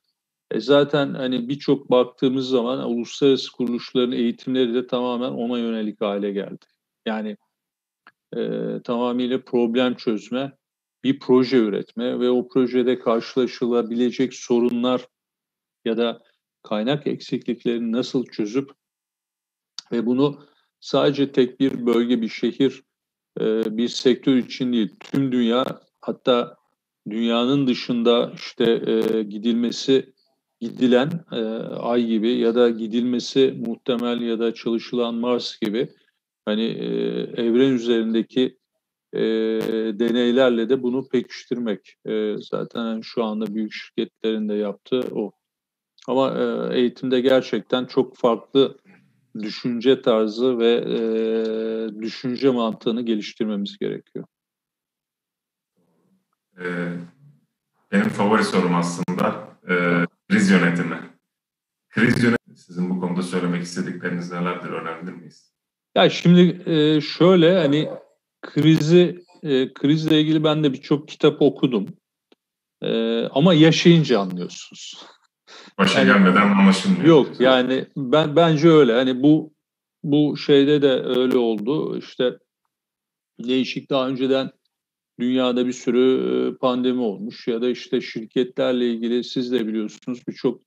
[0.51, 6.65] E zaten hani birçok baktığımız zaman uluslararası kuruluşların eğitimleri de tamamen ona yönelik hale geldi.
[7.07, 7.37] Yani
[8.37, 10.53] e, tamamıyla problem çözme,
[11.05, 15.07] bir proje üretme ve o projede karşılaşılabilecek sorunlar
[15.85, 16.23] ya da
[16.63, 18.71] kaynak eksikliklerini nasıl çözüp
[19.93, 20.45] ve bunu
[20.81, 22.83] sadece tek bir bölge, bir şehir,
[23.41, 25.65] e, bir sektör için değil, tüm dünya
[26.01, 26.57] hatta
[27.11, 30.13] dünyanın dışında işte e, gidilmesi
[30.61, 31.41] gidilen e,
[31.79, 35.89] Ay gibi ya da gidilmesi muhtemel ya da çalışılan Mars gibi
[36.45, 36.87] hani e,
[37.43, 38.59] evren üzerindeki
[39.13, 39.21] e,
[39.99, 41.97] deneylerle de bunu pekiştirmek.
[42.07, 45.33] E, zaten yani şu anda büyük şirketlerin de yaptığı o.
[46.09, 48.79] Ama e, eğitimde gerçekten çok farklı
[49.41, 50.99] düşünce tarzı ve e,
[52.01, 54.25] düşünce mantığını geliştirmemiz gerekiyor.
[56.61, 56.93] Ee,
[57.93, 59.75] benim favori sorum aslında e,
[60.29, 60.99] kriz yönetimi.
[61.91, 65.52] Kriz yönetimi sizin bu konuda söylemek istedikleriniz nelerdir öğrenebilir miyiz?
[65.95, 67.89] Ya şimdi e, şöyle hani
[68.43, 71.87] krizi e, krizle ilgili ben de birçok kitap okudum.
[72.83, 75.07] E, ama yaşayınca anlıyorsunuz.
[75.79, 77.05] Başa yani, gelmeden anlaşılmıyor.
[77.05, 78.93] Yok yani ben bence öyle.
[78.93, 79.53] Hani bu
[80.03, 81.99] bu şeyde de öyle oldu.
[81.99, 82.39] İşte
[83.39, 84.51] değişik daha önceden
[85.21, 90.61] dünyada bir sürü pandemi olmuş ya da işte şirketlerle ilgili siz de biliyorsunuz birçok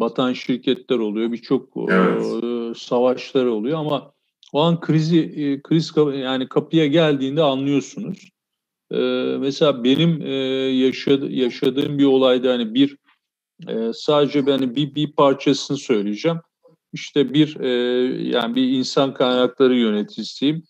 [0.00, 2.76] batan şirketler oluyor, birçok evet.
[2.76, 4.12] savaşlar oluyor ama
[4.52, 8.28] o an krizi kriz yani kapıya geldiğinde anlıyorsunuz.
[9.40, 10.20] mesela benim
[11.30, 12.96] yaşadığım bir olayda hani bir
[13.94, 16.38] sadece ben bir bir parçasını söyleyeceğim.
[16.92, 17.60] İşte bir
[18.18, 20.62] yani bir insan kaynakları yöneticisiyim.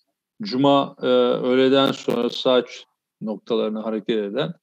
[0.43, 0.97] Cuma
[1.43, 2.85] öğleden sonra saat
[3.21, 4.55] noktalarını hareket eden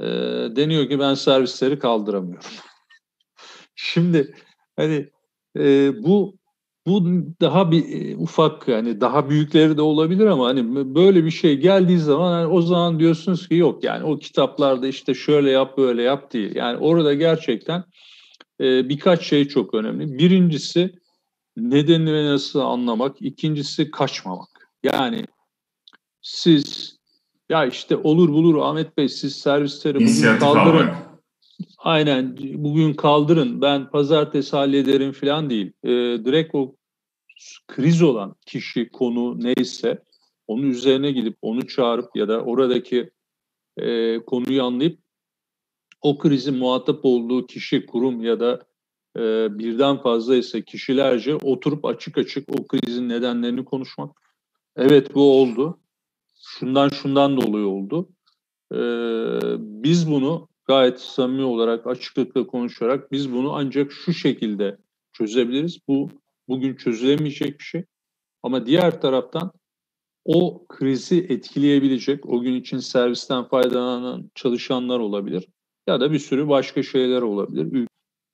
[0.00, 0.06] e,
[0.56, 2.50] deniyor ki ben servisleri kaldıramıyorum.
[3.74, 4.34] Şimdi
[4.76, 5.10] hani
[5.56, 6.36] e, bu
[6.88, 7.04] bu
[7.40, 11.98] daha bir e, ufak yani daha büyükleri de olabilir ama hani böyle bir şey geldiği
[11.98, 16.32] zaman hani o zaman diyorsunuz ki yok yani o kitaplarda işte şöyle yap böyle yap
[16.32, 16.54] değil.
[16.54, 17.84] Yani orada gerçekten
[18.60, 20.18] e, birkaç şey çok önemli.
[20.18, 20.92] Birincisi
[21.56, 23.16] nedenini ve nasıl anlamak.
[23.22, 24.70] ikincisi kaçmamak.
[24.82, 25.24] Yani
[26.22, 26.96] siz
[27.48, 30.88] ya işte olur bulur Ahmet Bey siz servisleri bugün kaldırın.
[30.88, 31.08] Almak.
[31.78, 35.72] Aynen bugün kaldırın ben pazartesi hallederim falan değil.
[35.84, 35.88] Ee,
[36.24, 36.74] direkt o
[37.68, 40.02] kriz olan kişi konu neyse
[40.46, 43.10] onun üzerine gidip onu çağırıp ya da oradaki
[43.76, 44.98] e, konuyu anlayıp
[46.02, 48.66] o krizin muhatap olduğu kişi, kurum ya da
[49.16, 49.20] e,
[49.58, 54.20] birden fazla ise kişilerce oturup açık açık o krizin nedenlerini konuşmak.
[54.76, 55.80] Evet bu oldu
[56.40, 58.08] şundan şundan dolayı oldu.
[58.72, 58.78] Ee,
[59.58, 64.78] biz bunu gayet samimi olarak açıklıkla konuşarak biz bunu ancak şu şekilde
[65.12, 65.78] çözebiliriz.
[65.88, 66.10] Bu
[66.48, 67.84] bugün çözülemeyecek bir şey.
[68.42, 69.52] Ama diğer taraftan
[70.24, 75.48] o krizi etkileyebilecek, o gün için servisten faydalanan çalışanlar olabilir.
[75.86, 77.88] Ya da bir sürü başka şeyler olabilir.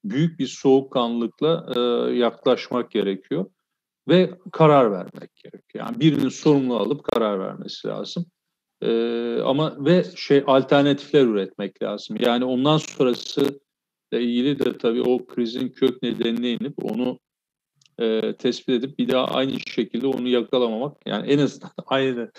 [0.04, 1.80] Büyük bir soğukkanlılıkla e,
[2.14, 3.46] yaklaşmak gerekiyor
[4.08, 5.86] ve karar vermek gerekiyor.
[5.86, 8.26] Yani birinin sorumlu alıp karar vermesi lazım.
[8.82, 12.16] Ee, ama ve şey alternatifler üretmek lazım.
[12.20, 13.60] Yani ondan sonrası
[14.12, 17.18] ilgili de tabii o krizin kök nedenine inip onu
[17.98, 20.96] e, tespit edip bir daha aynı şekilde onu yakalamamak.
[21.06, 22.30] Yani en azından aynı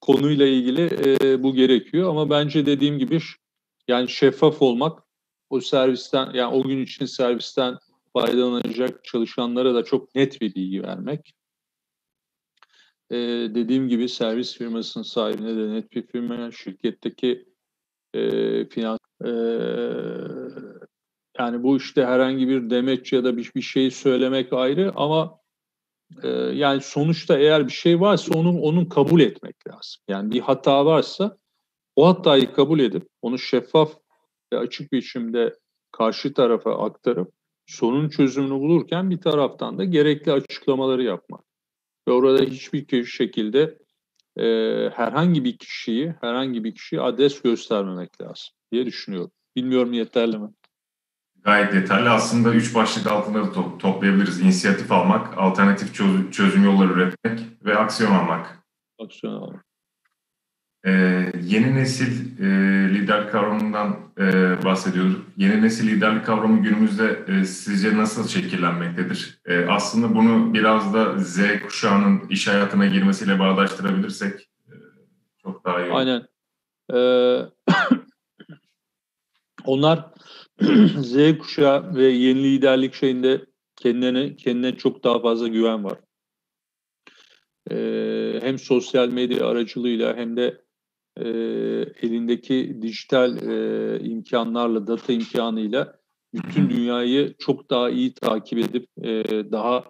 [0.00, 2.10] konuyla ilgili e, bu gerekiyor.
[2.10, 3.18] Ama bence dediğim gibi
[3.88, 5.02] yani şeffaf olmak
[5.50, 7.78] o servisten yani o gün için servisten
[8.12, 11.34] faydalanacak çalışanlara da çok net bir bilgi vermek.
[13.10, 13.16] Ee,
[13.54, 17.48] dediğim gibi servis firmasının sahibine de net bir firma, şirketteki
[18.14, 18.20] e,
[18.68, 19.30] finans e,
[21.40, 25.38] yani bu işte herhangi bir demeç ya da bir, bir şey söylemek ayrı ama
[26.22, 30.02] e, yani sonuçta eğer bir şey varsa onun onun kabul etmek lazım.
[30.08, 31.38] Yani bir hata varsa
[31.96, 33.92] o hatayı kabul edip onu şeffaf
[34.52, 35.54] ve açık biçimde
[35.92, 37.32] karşı tarafa aktarıp
[37.66, 41.44] sorun çözümünü bulurken bir taraftan da gerekli açıklamaları yapmak.
[42.08, 43.78] Ve orada hiçbir şekilde
[44.36, 44.44] e,
[44.94, 49.30] herhangi bir kişiyi, herhangi bir kişiyi adres göstermemek lazım diye düşünüyorum.
[49.56, 50.48] Bilmiyorum yeterli mi?
[51.44, 52.08] Gayet yeterli.
[52.08, 54.40] Aslında üç başlık altında da to- toplayabiliriz.
[54.40, 58.58] İnisiyatif almak, alternatif çöz- çözüm yolları üretmek ve aksiyon almak.
[59.04, 59.64] Aksiyon almak.
[60.86, 62.44] Ee, yeni nesil e,
[62.94, 64.24] lider kavramından e,
[64.64, 65.26] bahsediyorduk.
[65.36, 69.40] Yeni nesil liderlik kavramı günümüzde e, sizce nasıl şekillenmektedir?
[69.46, 74.72] E, aslında bunu biraz da Z kuşağının iş hayatına girmesiyle bağdaştırabilirsek e,
[75.42, 75.98] çok daha iyi olur.
[75.98, 76.22] Aynen.
[76.94, 77.40] Ee,
[79.64, 80.04] onlar
[80.98, 83.46] Z kuşağı ve yeni liderlik şeyinde
[83.76, 85.98] kendine kendine çok daha fazla güven var.
[87.70, 90.64] Ee, hem sosyal medya aracılığıyla hem de
[91.16, 91.28] e,
[92.02, 96.00] elindeki dijital e, imkanlarla, data imkanıyla
[96.34, 99.84] bütün dünyayı çok daha iyi takip edip e, daha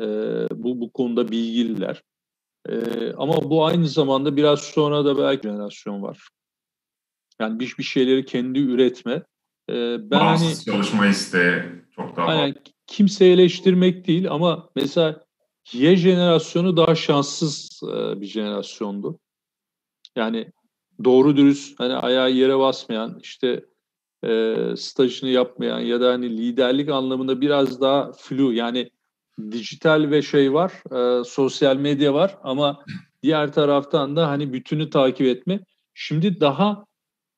[0.00, 0.04] e,
[0.50, 2.02] bu bu konuda bilgililer.
[2.68, 2.76] E,
[3.12, 6.28] ama bu aynı zamanda biraz sonra da belki jenerasyon var.
[7.40, 9.22] Yani bir, bir şeyleri kendi üretme
[9.70, 9.74] e,
[10.10, 11.62] ben Bağımsız hani, çalışma isteği
[11.96, 12.54] çok daha aynen,
[12.86, 15.26] kimse eleştirmek değil ama mesela
[15.72, 19.18] Y jenerasyonu daha şanssız e, bir jenerasyondu.
[20.16, 20.52] Yani
[21.04, 23.64] doğru dürüst hani ayağı yere basmayan işte
[24.24, 28.90] e, stajını yapmayan ya da hani liderlik anlamında biraz daha flu yani
[29.50, 32.84] dijital ve şey var e, sosyal medya var ama
[33.22, 35.60] diğer taraftan da hani bütünü takip etme.
[35.94, 36.85] Şimdi daha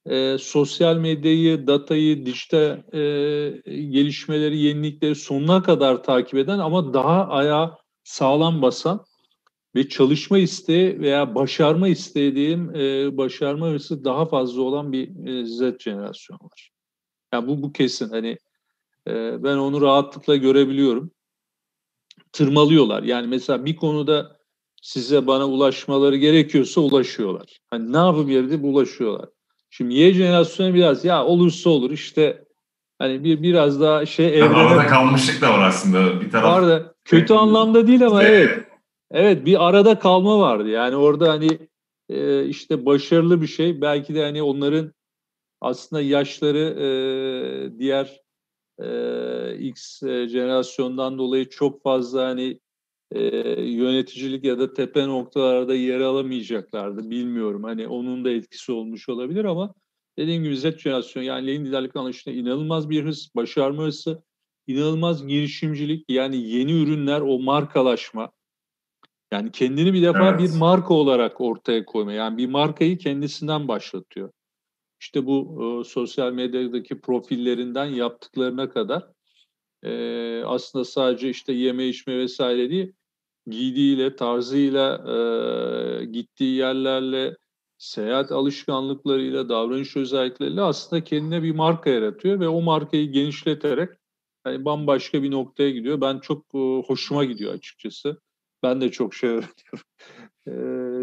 [0.08, 3.00] e, sosyal medyayı, datayı, dijital e,
[3.66, 9.04] gelişmeleri, yenilikleri sonuna kadar takip eden ama daha ayağı sağlam basan
[9.74, 15.46] ve çalışma isteği veya başarma isteği diyeyim, e, başarma hırsı daha fazla olan bir e,
[15.46, 16.70] Z jenerasyonu var.
[17.32, 18.08] Yani bu bu kesin.
[18.08, 18.38] Hani
[19.08, 21.10] e, ben onu rahatlıkla görebiliyorum.
[22.32, 23.02] Tırmalıyorlar.
[23.02, 24.38] Yani mesela bir konuda
[24.82, 27.58] size bana ulaşmaları gerekiyorsa ulaşıyorlar.
[27.70, 29.28] Hani ne yerde ulaşıyorlar.
[29.70, 32.44] Şimdi Y jenerasyonu biraz ya olursa olur işte
[32.98, 34.56] hani bir biraz daha şey evrene...
[34.56, 36.44] Arada kalmışlık da var aslında bir taraf.
[36.44, 38.64] Var da kötü anlamda değil ama evet.
[39.10, 40.68] Evet bir arada kalma vardı.
[40.68, 41.58] Yani orada hani
[42.08, 43.80] e, işte başarılı bir şey.
[43.80, 44.92] Belki de hani onların
[45.60, 46.88] aslında yaşları e,
[47.78, 48.20] diğer
[48.82, 52.60] e, X jenerasyondan dolayı çok fazla hani
[53.12, 53.20] e,
[53.62, 57.10] yöneticilik ya da tepe noktalarda yer alamayacaklardı.
[57.10, 57.62] Bilmiyorum.
[57.62, 59.74] Hani onun da etkisi olmuş olabilir ama
[60.18, 64.22] dediğim gibi Z jenerasyon yani Lenin liderlik anlayışında inanılmaz bir hırs, başarma hırsı,
[64.66, 68.30] inanılmaz girişimcilik yani yeni ürünler, o markalaşma.
[69.32, 70.40] Yani kendini bir defa evet.
[70.40, 72.12] bir marka olarak ortaya koyma.
[72.12, 74.30] Yani bir markayı kendisinden başlatıyor.
[75.00, 79.06] İşte bu e, sosyal medyadaki profillerinden yaptıklarına kadar
[79.82, 82.92] e, aslında sadece işte yeme içme vesaire değil,
[83.50, 87.36] giydiğiyle, tarzıyla, e, gittiği yerlerle,
[87.78, 93.90] seyahat alışkanlıklarıyla, davranış özellikleriyle aslında kendine bir marka yaratıyor ve o markayı genişleterek
[94.46, 96.00] yani bambaşka bir noktaya gidiyor.
[96.00, 98.20] Ben çok e, hoşuma gidiyor açıkçası.
[98.62, 99.84] Ben de çok şey öğreniyorum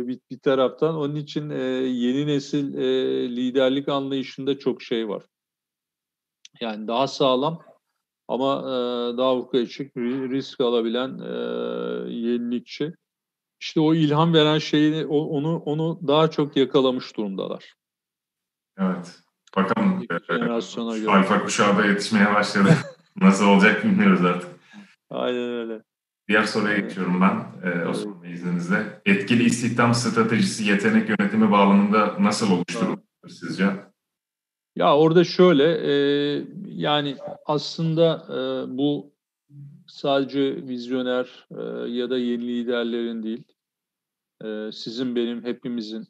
[0.08, 0.96] bir, bir taraftan.
[0.96, 5.24] Onun için e, yeni nesil e, liderlik anlayışında çok şey var.
[6.62, 7.62] Yani daha sağlam
[8.28, 8.74] ama e,
[9.18, 11.34] daha ufka açık risk alabilen e,
[12.26, 12.94] yenilikçi.
[13.60, 17.74] İşte o ilham veren şeyi onu onu daha çok yakalamış durumdalar.
[18.78, 19.20] Evet.
[19.56, 20.06] Bakalım.
[20.30, 21.12] Jenerasyona göre.
[21.12, 22.70] Alfa kuşağı da yetişmeye başladı.
[23.16, 24.50] Nasıl olacak bilmiyoruz artık.
[25.10, 25.82] Aynen öyle.
[26.28, 29.02] Diğer soruya geçiyorum ben e, Osman Bey izninizle.
[29.06, 33.70] Etkili istihdam stratejisi yetenek yönetimi bağlamında nasıl oluşturulur sizce?
[34.76, 35.94] Ya orada şöyle e,
[36.66, 38.38] yani aslında e,
[38.78, 39.15] bu
[39.96, 43.44] sadece vizyoner e, ya da yeni liderlerin değil
[44.44, 46.08] e, sizin benim hepimizin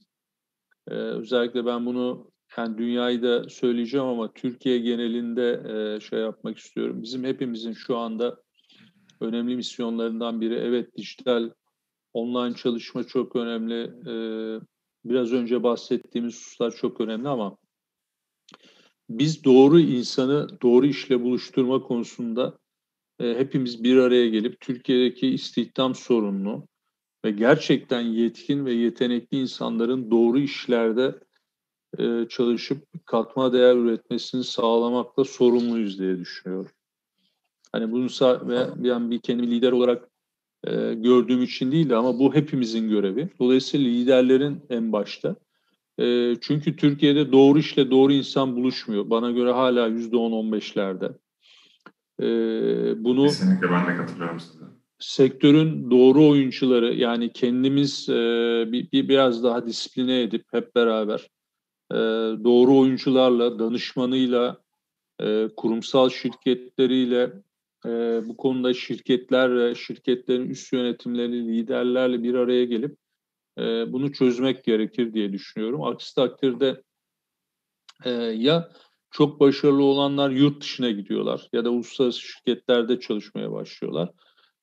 [0.87, 7.03] e, özellikle ben bunu yani dünyayı da söyleyeceğim ama Türkiye genelinde e, şey yapmak istiyorum.
[7.03, 8.37] Bizim hepimizin şu anda
[9.21, 10.55] önemli misyonlarından biri.
[10.55, 11.49] Evet dijital
[12.13, 13.91] online çalışma çok önemli.
[14.09, 14.59] Ee,
[15.05, 17.57] biraz önce bahsettiğimiz hususlar çok önemli ama
[19.09, 22.57] biz doğru insanı doğru işle buluşturma konusunda
[23.19, 26.67] e, hepimiz bir araya gelip Türkiye'deki istihdam sorununu
[27.25, 31.19] ve gerçekten yetkin ve yetenekli insanların doğru işlerde
[31.99, 36.71] e, çalışıp katma değer üretmesini sağlamakla sorumluyuz diye düşünüyorum.
[37.71, 38.07] Hani bunu
[38.83, 40.09] ben bir kendimi lider olarak
[40.67, 43.29] e, gördüğüm için değil ama bu hepimizin görevi.
[43.39, 45.35] Dolayısıyla liderlerin en başta.
[46.41, 49.09] Çünkü Türkiye'de doğru işle doğru insan buluşmuyor.
[49.09, 51.11] Bana göre hala yüzde on on beşlerde.
[52.21, 52.25] E,
[53.03, 54.65] bunu Kesinlikle ben de katılıyorum size.
[54.99, 58.13] Sektörün doğru oyuncuları yani kendimiz e,
[58.67, 61.29] bir, bir biraz daha disipline edip hep beraber
[61.91, 61.95] e,
[62.43, 64.57] doğru oyuncularla, danışmanıyla,
[65.21, 67.33] e, kurumsal şirketleriyle
[67.85, 72.97] e, bu konuda şirketler ve şirketlerin üst yönetimleri, liderlerle bir araya gelip
[73.59, 75.83] e, bunu çözmek gerekir diye düşünüyorum.
[75.83, 76.81] Aksi takdirde
[78.05, 78.71] e, ya
[79.15, 84.09] çok başarılı olanlar yurt dışına gidiyorlar ya da uluslararası şirketlerde çalışmaya başlıyorlar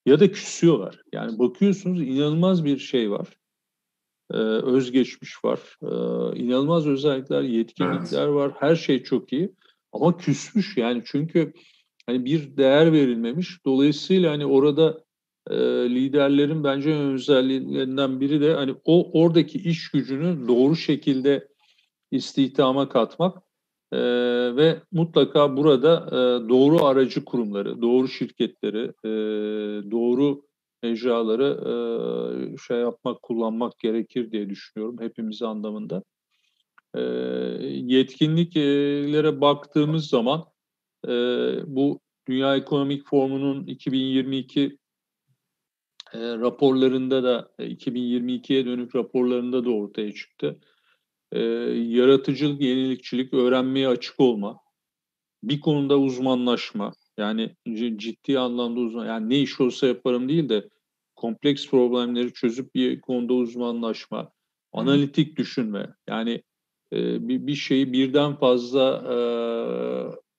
[0.07, 1.03] ya da küsüyorlar.
[1.13, 3.29] Yani bakıyorsunuz inanılmaz bir şey var.
[4.31, 5.61] Ee, özgeçmiş var.
[5.83, 8.35] Ee, inanılmaz özellikler, yetkinlikler evet.
[8.35, 8.53] var.
[8.59, 9.53] Her şey çok iyi.
[9.93, 11.53] Ama küsmüş yani çünkü
[12.07, 13.65] hani bir değer verilmemiş.
[13.65, 15.05] Dolayısıyla hani orada
[15.51, 15.57] e,
[15.91, 21.49] liderlerin bence özelliklerinden biri de hani o oradaki iş gücünü doğru şekilde
[22.11, 23.52] istihdama katmak
[23.93, 23.99] e,
[24.57, 29.11] ve mutlaka burada e, doğru aracı kurumları, doğru şirketleri, e,
[29.91, 30.43] doğru
[30.83, 36.03] mecraları e, şey yapmak, kullanmak gerekir diye düşünüyorum hepimiz anlamında.
[36.95, 37.01] E,
[37.71, 40.45] yetkinliklere baktığımız zaman
[41.09, 41.11] e,
[41.67, 44.79] bu Dünya Ekonomik Forumu'nun 2022
[46.15, 50.61] e, raporlarında da 2022'ye e, dönük raporlarında da ortaya çıktı.
[51.33, 51.41] E,
[51.73, 54.59] yaratıcılık, yenilikçilik, öğrenmeye açık olma,
[55.43, 57.57] bir konuda uzmanlaşma, yani
[57.97, 60.69] ciddi anlamda uzman, yani ne iş olsa yaparım değil de
[61.17, 64.33] kompleks problemleri çözüp bir konuda uzmanlaşma,
[64.73, 66.43] analitik düşünme, yani
[66.93, 69.17] e, bir, bir şeyi birden fazla e,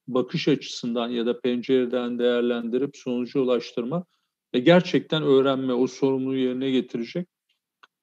[0.07, 4.05] bakış açısından ya da pencereden değerlendirip sonuca ulaştırma
[4.53, 7.27] ve gerçekten öğrenme, o sorumluluğu yerine getirecek.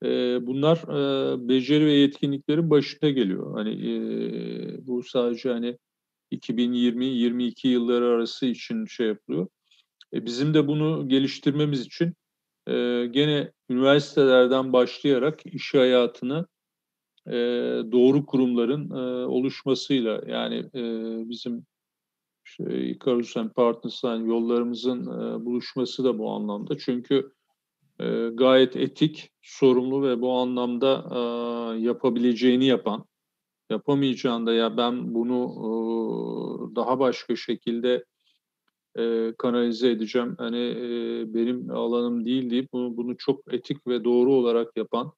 [0.05, 0.07] E,
[0.47, 3.55] bunlar e, beceri ve yetkinliklerin başında geliyor.
[3.55, 5.79] Hani e, bu sadece hani
[6.33, 9.49] 2020-22 yılları arası için şey yapılıyor.
[10.15, 12.15] E, bizim de bunu geliştirmemiz için
[12.67, 16.47] e, gene üniversitelerden başlayarak iş hayatını
[17.27, 17.33] e,
[17.93, 20.83] doğru kurumların e, oluşmasıyla yani e,
[21.29, 21.67] bizim
[22.45, 26.79] şey, Icarus and Partners'tan yollarımızın e, buluşması da bu anlamda.
[26.79, 27.33] Çünkü
[28.01, 31.19] e, gayet etik, sorumlu ve bu anlamda e,
[31.81, 33.05] yapabileceğini yapan,
[33.71, 38.05] yapamayacağında ya ben bunu e, daha başka şekilde
[39.39, 40.35] kanalize edeceğim.
[40.39, 40.75] Hani
[41.35, 45.13] benim alanım değil deyip bunu, çok etik ve doğru olarak yapan,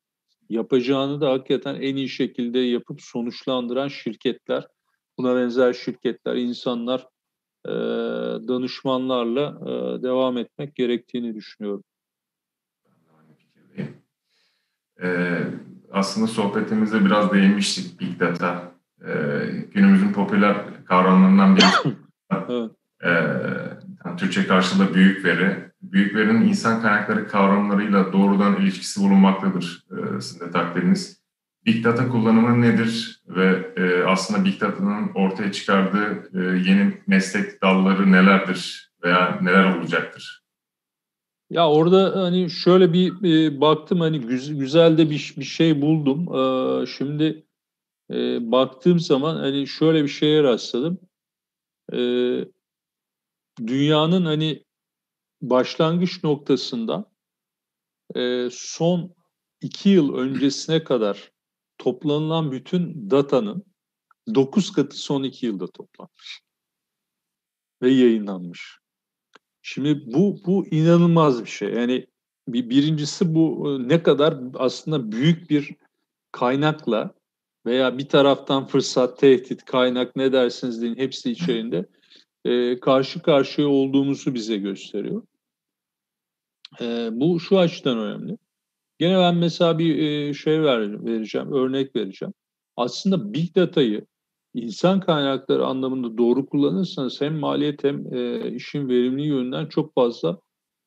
[0.48, 4.66] yapacağını da hakikaten en iyi şekilde yapıp sonuçlandıran şirketler,
[5.18, 7.08] buna benzer şirketler, insanlar,
[8.48, 9.60] danışmanlarla
[10.02, 11.84] devam etmek gerektiğini düşünüyorum.
[15.02, 15.38] Ee,
[15.92, 18.72] aslında sohbetimizde biraz değinmiştik Big Data.
[19.04, 19.10] Ee,
[19.74, 21.64] günümüzün popüler kavramlarından biri.
[22.48, 22.70] evet.
[23.04, 25.72] ee, Türkçe karşılığı büyük veri.
[25.82, 31.22] Büyük verinin insan kaynakları kavramlarıyla doğrudan ilişkisi bulunmaktadır e, sizin de takdiriniz.
[31.66, 38.12] Big Data kullanımı nedir ve e, aslında Big Data'nın ortaya çıkardığı e, yeni meslek dalları
[38.12, 40.41] nelerdir veya neler olacaktır?
[41.52, 46.36] Ya orada hani şöyle bir e, baktım hani güz, güzel de bir, bir şey buldum.
[46.36, 47.46] E, şimdi
[48.10, 50.98] e, baktığım zaman hani şöyle bir şeye rastladım.
[51.92, 51.98] E,
[53.66, 54.64] dünyanın hani
[55.42, 57.12] başlangıç noktasında
[58.16, 59.14] e, son
[59.60, 61.32] iki yıl öncesine kadar
[61.78, 63.64] toplanılan bütün datanın
[64.34, 66.42] 9 katı son iki yılda toplanmış
[67.82, 68.81] ve yayınlanmış.
[69.62, 71.68] Şimdi bu bu inanılmaz bir şey.
[71.74, 72.06] Yani
[72.48, 75.70] bir birincisi bu e, ne kadar aslında büyük bir
[76.32, 77.14] kaynakla
[77.66, 81.86] veya bir taraftan fırsat, tehdit, kaynak ne dersiniz deyin hepsi içerisinde
[82.44, 85.22] e, karşı karşıya olduğumuzu bize gösteriyor.
[86.80, 88.38] E, bu şu açıdan önemli.
[88.98, 92.34] Gene ben mesela bir e, şey ver, vereceğim, örnek vereceğim.
[92.76, 94.06] Aslında Big Data'yı
[94.54, 100.40] insan kaynakları anlamında doğru kullanırsanız hem maliyet hem e, işin verimli yönünden çok fazla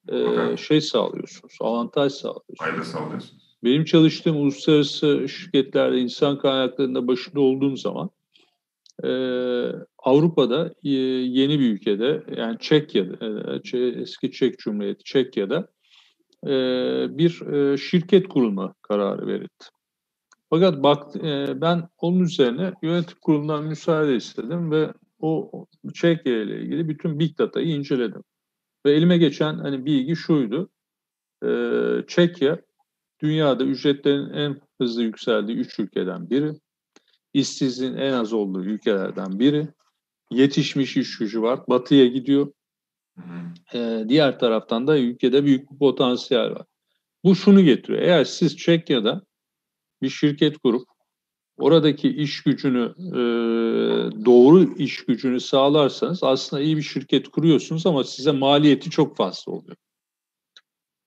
[0.10, 0.18] e,
[0.58, 2.60] şey sağlıyorsunuz, avantaj sağlıyorsunuz.
[2.60, 3.46] Fayda sağlıyorsunuz.
[3.64, 8.10] Benim çalıştığım uluslararası şirketlerde insan kaynaklarında başında olduğum zaman
[9.04, 9.10] e,
[9.98, 15.68] Avrupa'da e, yeni bir ülkede yani Çekya'da, e, eski Çek Cumhuriyeti Çekya'da
[16.44, 16.52] e,
[17.18, 19.66] bir e, şirket kurulma kararı verildi.
[20.50, 26.90] Fakat bak e, ben onun üzerine yönetim kurulundan müsaade istedim ve o Çekya ile ilgili
[26.90, 28.24] bütün Big Data'yı inceledim.
[28.86, 30.70] Ve elime geçen hani bilgi şuydu.
[31.46, 31.50] E,
[32.08, 32.62] Çekya
[33.22, 36.54] dünyada ücretlerin en hızlı yükseldiği üç ülkeden biri.
[37.34, 39.68] İşsizliğin en az olduğu ülkelerden biri.
[40.32, 41.60] Yetişmiş iş gücü var.
[41.68, 42.54] Batıya gidiyor.
[43.74, 46.66] E, diğer taraftan da ülkede büyük bir potansiyel var.
[47.24, 48.02] Bu şunu getiriyor.
[48.02, 49.22] Eğer siz Çekya'da
[50.02, 50.88] bir şirket kurup
[51.58, 53.20] oradaki iş gücünü e,
[54.26, 59.78] doğru iş gücünü sağlarsanız aslında iyi bir şirket kuruyorsunuz ama size maliyeti çok fazla oluyor.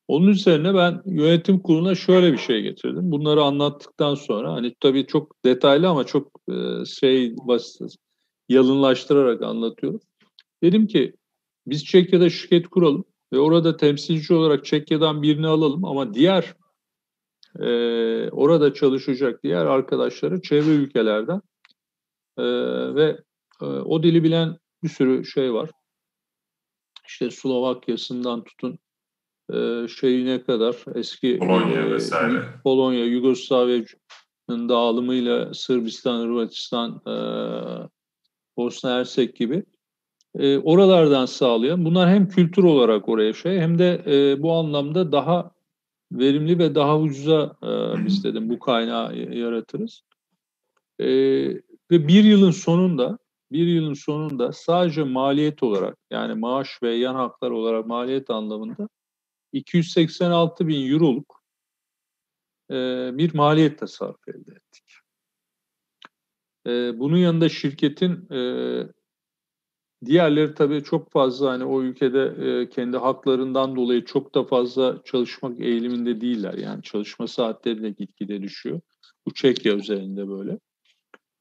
[0.09, 3.11] Onun üzerine ben yönetim kuruluna şöyle bir şey getirdim.
[3.11, 7.97] Bunları anlattıktan sonra hani tabii çok detaylı ama çok e, şey basit
[8.49, 10.01] yalınlaştırarak anlatıyorum.
[10.63, 11.15] Dedim ki
[11.67, 16.55] biz Çekya'da şirket kuralım ve orada temsilci olarak Çekya'dan birini alalım ama diğer
[17.61, 17.71] e,
[18.31, 21.43] orada çalışacak diğer arkadaşları çevre ülkelerden
[22.39, 22.45] e,
[22.95, 23.19] ve
[23.63, 25.71] e, o dili bilen bir sürü şey var.
[27.09, 28.79] İşte Slovakya'sından tutun
[29.55, 32.45] e, şeyine kadar eski Polonya e, vesaire.
[32.65, 37.15] Polonya, Yugoslavya'nın dağılımıyla Sırbistan, Hırvatistan, e,
[38.57, 39.65] Bosna Hersek gibi
[40.39, 45.58] e, oralardan sağlayan bunlar hem kültür olarak oraya şey hem de e, bu anlamda daha
[46.13, 50.03] verimli ve daha ucuza e, biz dedim bu kaynağı yaratırız.
[50.99, 51.07] E,
[51.91, 53.19] ve bir yılın sonunda
[53.53, 58.89] bir yılın sonunda sadece maliyet olarak yani maaş ve yan haklar olarak maliyet anlamında
[59.53, 61.43] 286 bin euroluk
[62.71, 62.75] e,
[63.19, 64.85] bir maliyet tasarrufu elde ettik.
[66.67, 68.39] E, bunun yanında şirketin e,
[70.05, 75.61] diğerleri tabii çok fazla hani o ülkede e, kendi haklarından dolayı çok da fazla çalışmak
[75.61, 76.55] eğiliminde değiller.
[76.55, 78.81] Yani çalışma saatleri de gitgide düşüyor.
[79.27, 80.59] Bu Çekya üzerinde böyle.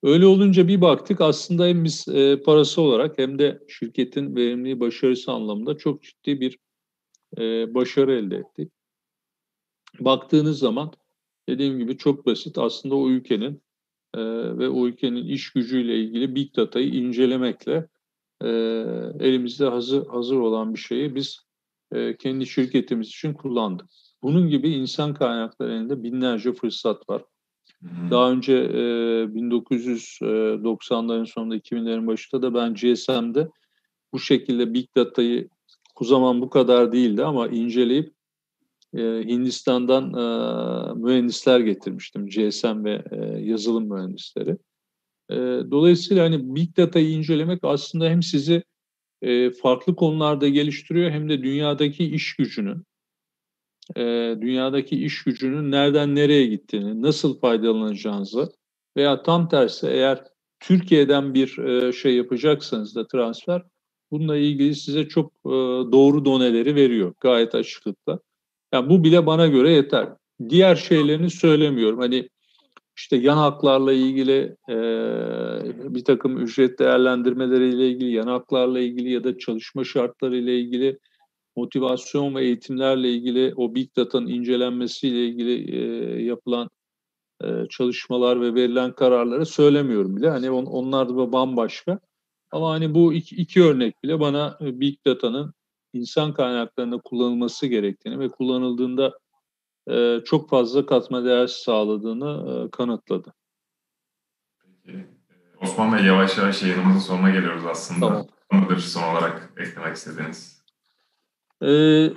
[0.03, 5.31] Öyle olunca bir baktık aslında hem biz e, parası olarak hem de şirketin verimliliği başarısı
[5.31, 6.59] anlamında çok ciddi bir
[7.37, 8.71] e, başarı elde ettik.
[9.99, 10.91] Baktığınız zaman
[11.49, 13.61] dediğim gibi çok basit aslında o ülkenin
[14.13, 14.21] e,
[14.57, 17.87] ve o ülkenin iş gücüyle ilgili big data'yı incelemekle
[18.43, 18.47] e,
[19.19, 21.39] elimizde hazır hazır olan bir şeyi biz
[21.91, 23.87] e, kendi şirketimiz için kullandık.
[24.23, 27.23] Bunun gibi insan kaynakları elinde binlerce fırsat var.
[28.11, 28.77] Daha önce e,
[29.23, 33.49] 1990'ların sonunda 2000'lerin başında da ben GSM'de
[34.13, 35.49] bu şekilde Big Data'yı
[36.01, 38.13] o zaman bu kadar değildi ama inceleyip
[38.93, 40.23] e, Hindistan'dan e,
[40.93, 42.27] mühendisler getirmiştim.
[42.27, 44.57] GSM ve e, yazılım mühendisleri.
[45.29, 45.35] E,
[45.71, 48.63] dolayısıyla hani Big Data'yı incelemek aslında hem sizi
[49.21, 52.83] e, farklı konularda geliştiriyor hem de dünyadaki iş gücünün
[53.95, 54.01] e,
[54.41, 58.51] dünyadaki iş gücünün nereden nereye gittiğini, nasıl faydalanacağınızı
[58.97, 60.23] veya tam tersi eğer
[60.59, 63.63] Türkiye'den bir e, şey yapacaksanız da transfer
[64.11, 65.49] bununla ilgili size çok e,
[65.91, 68.19] doğru doneleri veriyor gayet açıklıkla.
[68.73, 70.09] Yani bu bile bana göre yeter.
[70.49, 71.99] Diğer şeylerini söylemiyorum.
[71.99, 72.29] Hani
[72.97, 74.75] işte yan haklarla ilgili e,
[75.95, 80.99] bir takım ücret değerlendirmeleriyle ilgili, yan haklarla ilgili ya da çalışma şartları ile ilgili
[81.55, 86.69] motivasyon ve eğitimlerle ilgili o Big Data'nın incelenmesiyle ilgili e, yapılan
[87.43, 90.29] e, çalışmalar ve verilen kararları söylemiyorum bile.
[90.29, 91.99] Hani on, onlar da bambaşka.
[92.51, 95.53] Ama hani bu iki, iki örnek bile bana e, Big Data'nın
[95.93, 99.19] insan kaynaklarında kullanılması gerektiğini ve kullanıldığında
[99.89, 103.33] e, çok fazla katma değer sağladığını e, kanıtladı.
[104.85, 105.05] Peki.
[105.61, 108.07] Osman Bey yavaş yavaş yayınımızın sonuna geliyoruz aslında.
[108.07, 108.27] Tamam.
[108.51, 110.63] Mıdır son olarak eklemek istediğiniz?
[111.63, 112.09] Ee,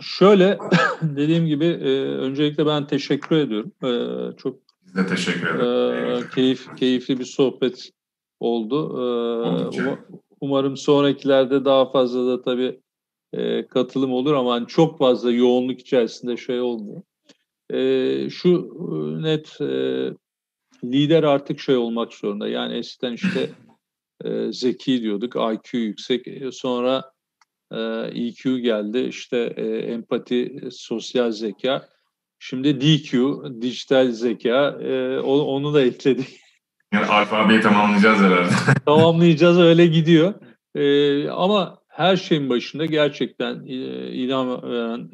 [0.00, 0.58] şöyle
[1.02, 3.72] dediğim gibi e, öncelikle ben teşekkür ediyorum.
[3.84, 6.24] E, çok Biz de teşekkür ederim.
[6.24, 7.90] E, keyif, keyifli bir sohbet
[8.40, 9.00] oldu.
[9.76, 9.98] E, um,
[10.40, 12.80] umarım sonrakilerde daha fazla da tabii
[13.32, 17.02] e, katılım olur ama hani çok fazla yoğunluk içerisinde şey olmuyor.
[17.72, 20.10] E, şu e, net e,
[20.84, 22.48] lider artık şey olmak zorunda.
[22.48, 23.50] Yani eskiden işte
[24.24, 26.28] e, zeki diyorduk, IQ yüksek.
[26.28, 27.12] E, sonra
[28.14, 31.88] EQ e geldi, işte e, empati, sosyal zeka.
[32.38, 36.40] Şimdi DQ, dijital zeka, e, onu da ekledik.
[36.92, 38.50] Yani alfabeyi tamamlayacağız herhalde.
[38.86, 40.34] Tamamlayacağız, öyle gidiyor.
[41.30, 45.08] ama her şeyin başında gerçekten ilham veren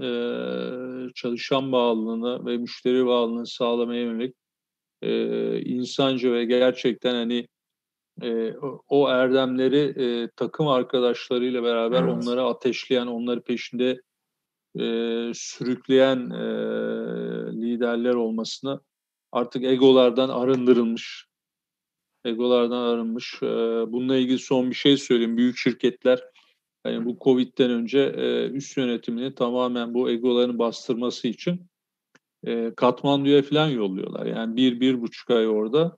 [1.14, 4.34] çalışan bağlılığını ve müşteri bağlılığını sağlamaya yönelik
[5.66, 7.48] insancı ve gerçekten hani
[8.22, 8.52] e,
[8.88, 12.14] o erdemleri e, takım arkadaşlarıyla beraber evet.
[12.14, 14.00] onları ateşleyen, onları peşinde
[14.78, 14.84] e,
[15.34, 16.42] sürükleyen e,
[17.52, 18.80] liderler olmasını
[19.32, 21.26] artık egolardan arındırılmış,
[22.24, 23.42] egolardan arınmış.
[23.42, 23.46] E,
[23.92, 25.36] bununla ilgili son bir şey söyleyeyim.
[25.36, 26.20] Büyük şirketler
[26.90, 31.66] yani bu Covid'den önce e, üst yönetimini tamamen bu egoların bastırması için
[32.46, 34.26] e, Katmandu'ya falan yolluyorlar.
[34.26, 35.96] Yani bir, bir buçuk ay orada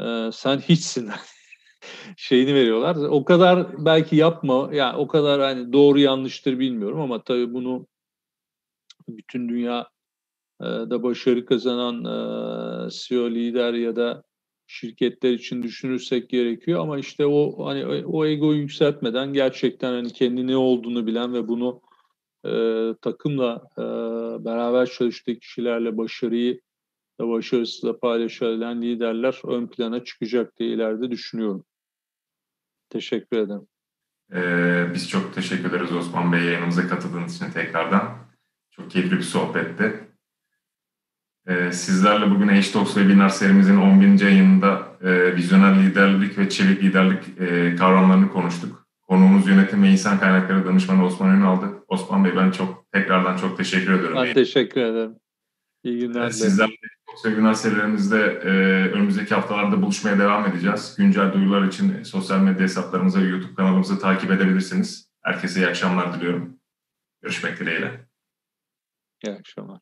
[0.00, 1.10] e, sen hiçsin.
[2.16, 2.96] şeyini veriyorlar.
[2.96, 7.86] O kadar belki yapma, yani o kadar hani doğru yanlıştır bilmiyorum ama tabii bunu
[9.08, 9.88] bütün dünya
[10.60, 12.02] da başarı kazanan
[12.90, 14.22] CEO lider ya da
[14.68, 20.56] şirketler için düşünürsek gerekiyor ama işte o hani o egoyu yükseltmeden gerçekten hani kendi ne
[20.56, 21.80] olduğunu bilen ve bunu
[22.44, 22.50] e,
[23.02, 23.82] takımla e,
[24.44, 26.60] beraber çalıştığı kişilerle başarıyı
[27.20, 31.64] ve başarısızla paylaşabilen liderler ön plana çıkacak diye ileride düşünüyorum.
[32.90, 33.66] Teşekkür ederim.
[34.32, 38.18] Ee, biz çok teşekkür ederiz Osman Bey yayınımıza katıldığınız için tekrardan.
[38.70, 40.07] Çok keyifli bir sohbetti.
[41.48, 44.20] Ee, sizlerle bugün H-Talks webinar serimizin 11.
[44.20, 48.86] yayınında e, vizyoner liderlik ve çevik liderlik e, kavramlarını konuştuk.
[49.02, 51.84] Konuğumuz yönetim ve insan kaynakları danışmanı Osman Ünal'dı.
[51.88, 54.18] Osman Bey ben çok tekrardan çok teşekkür ediyorum.
[54.24, 55.16] Ben teşekkür ederim.
[55.84, 56.26] İyi günler.
[56.26, 56.72] Ee, sizlerle
[57.22, 58.48] Webinar serilerimizde e,
[58.92, 60.94] önümüzdeki haftalarda buluşmaya devam edeceğiz.
[60.98, 65.10] Güncel duyurular için sosyal medya hesaplarımızı ve YouTube kanalımızı takip edebilirsiniz.
[65.22, 66.58] Herkese iyi akşamlar diliyorum.
[67.22, 68.08] Görüşmek dileğiyle.
[69.24, 69.76] İyi akşamlar.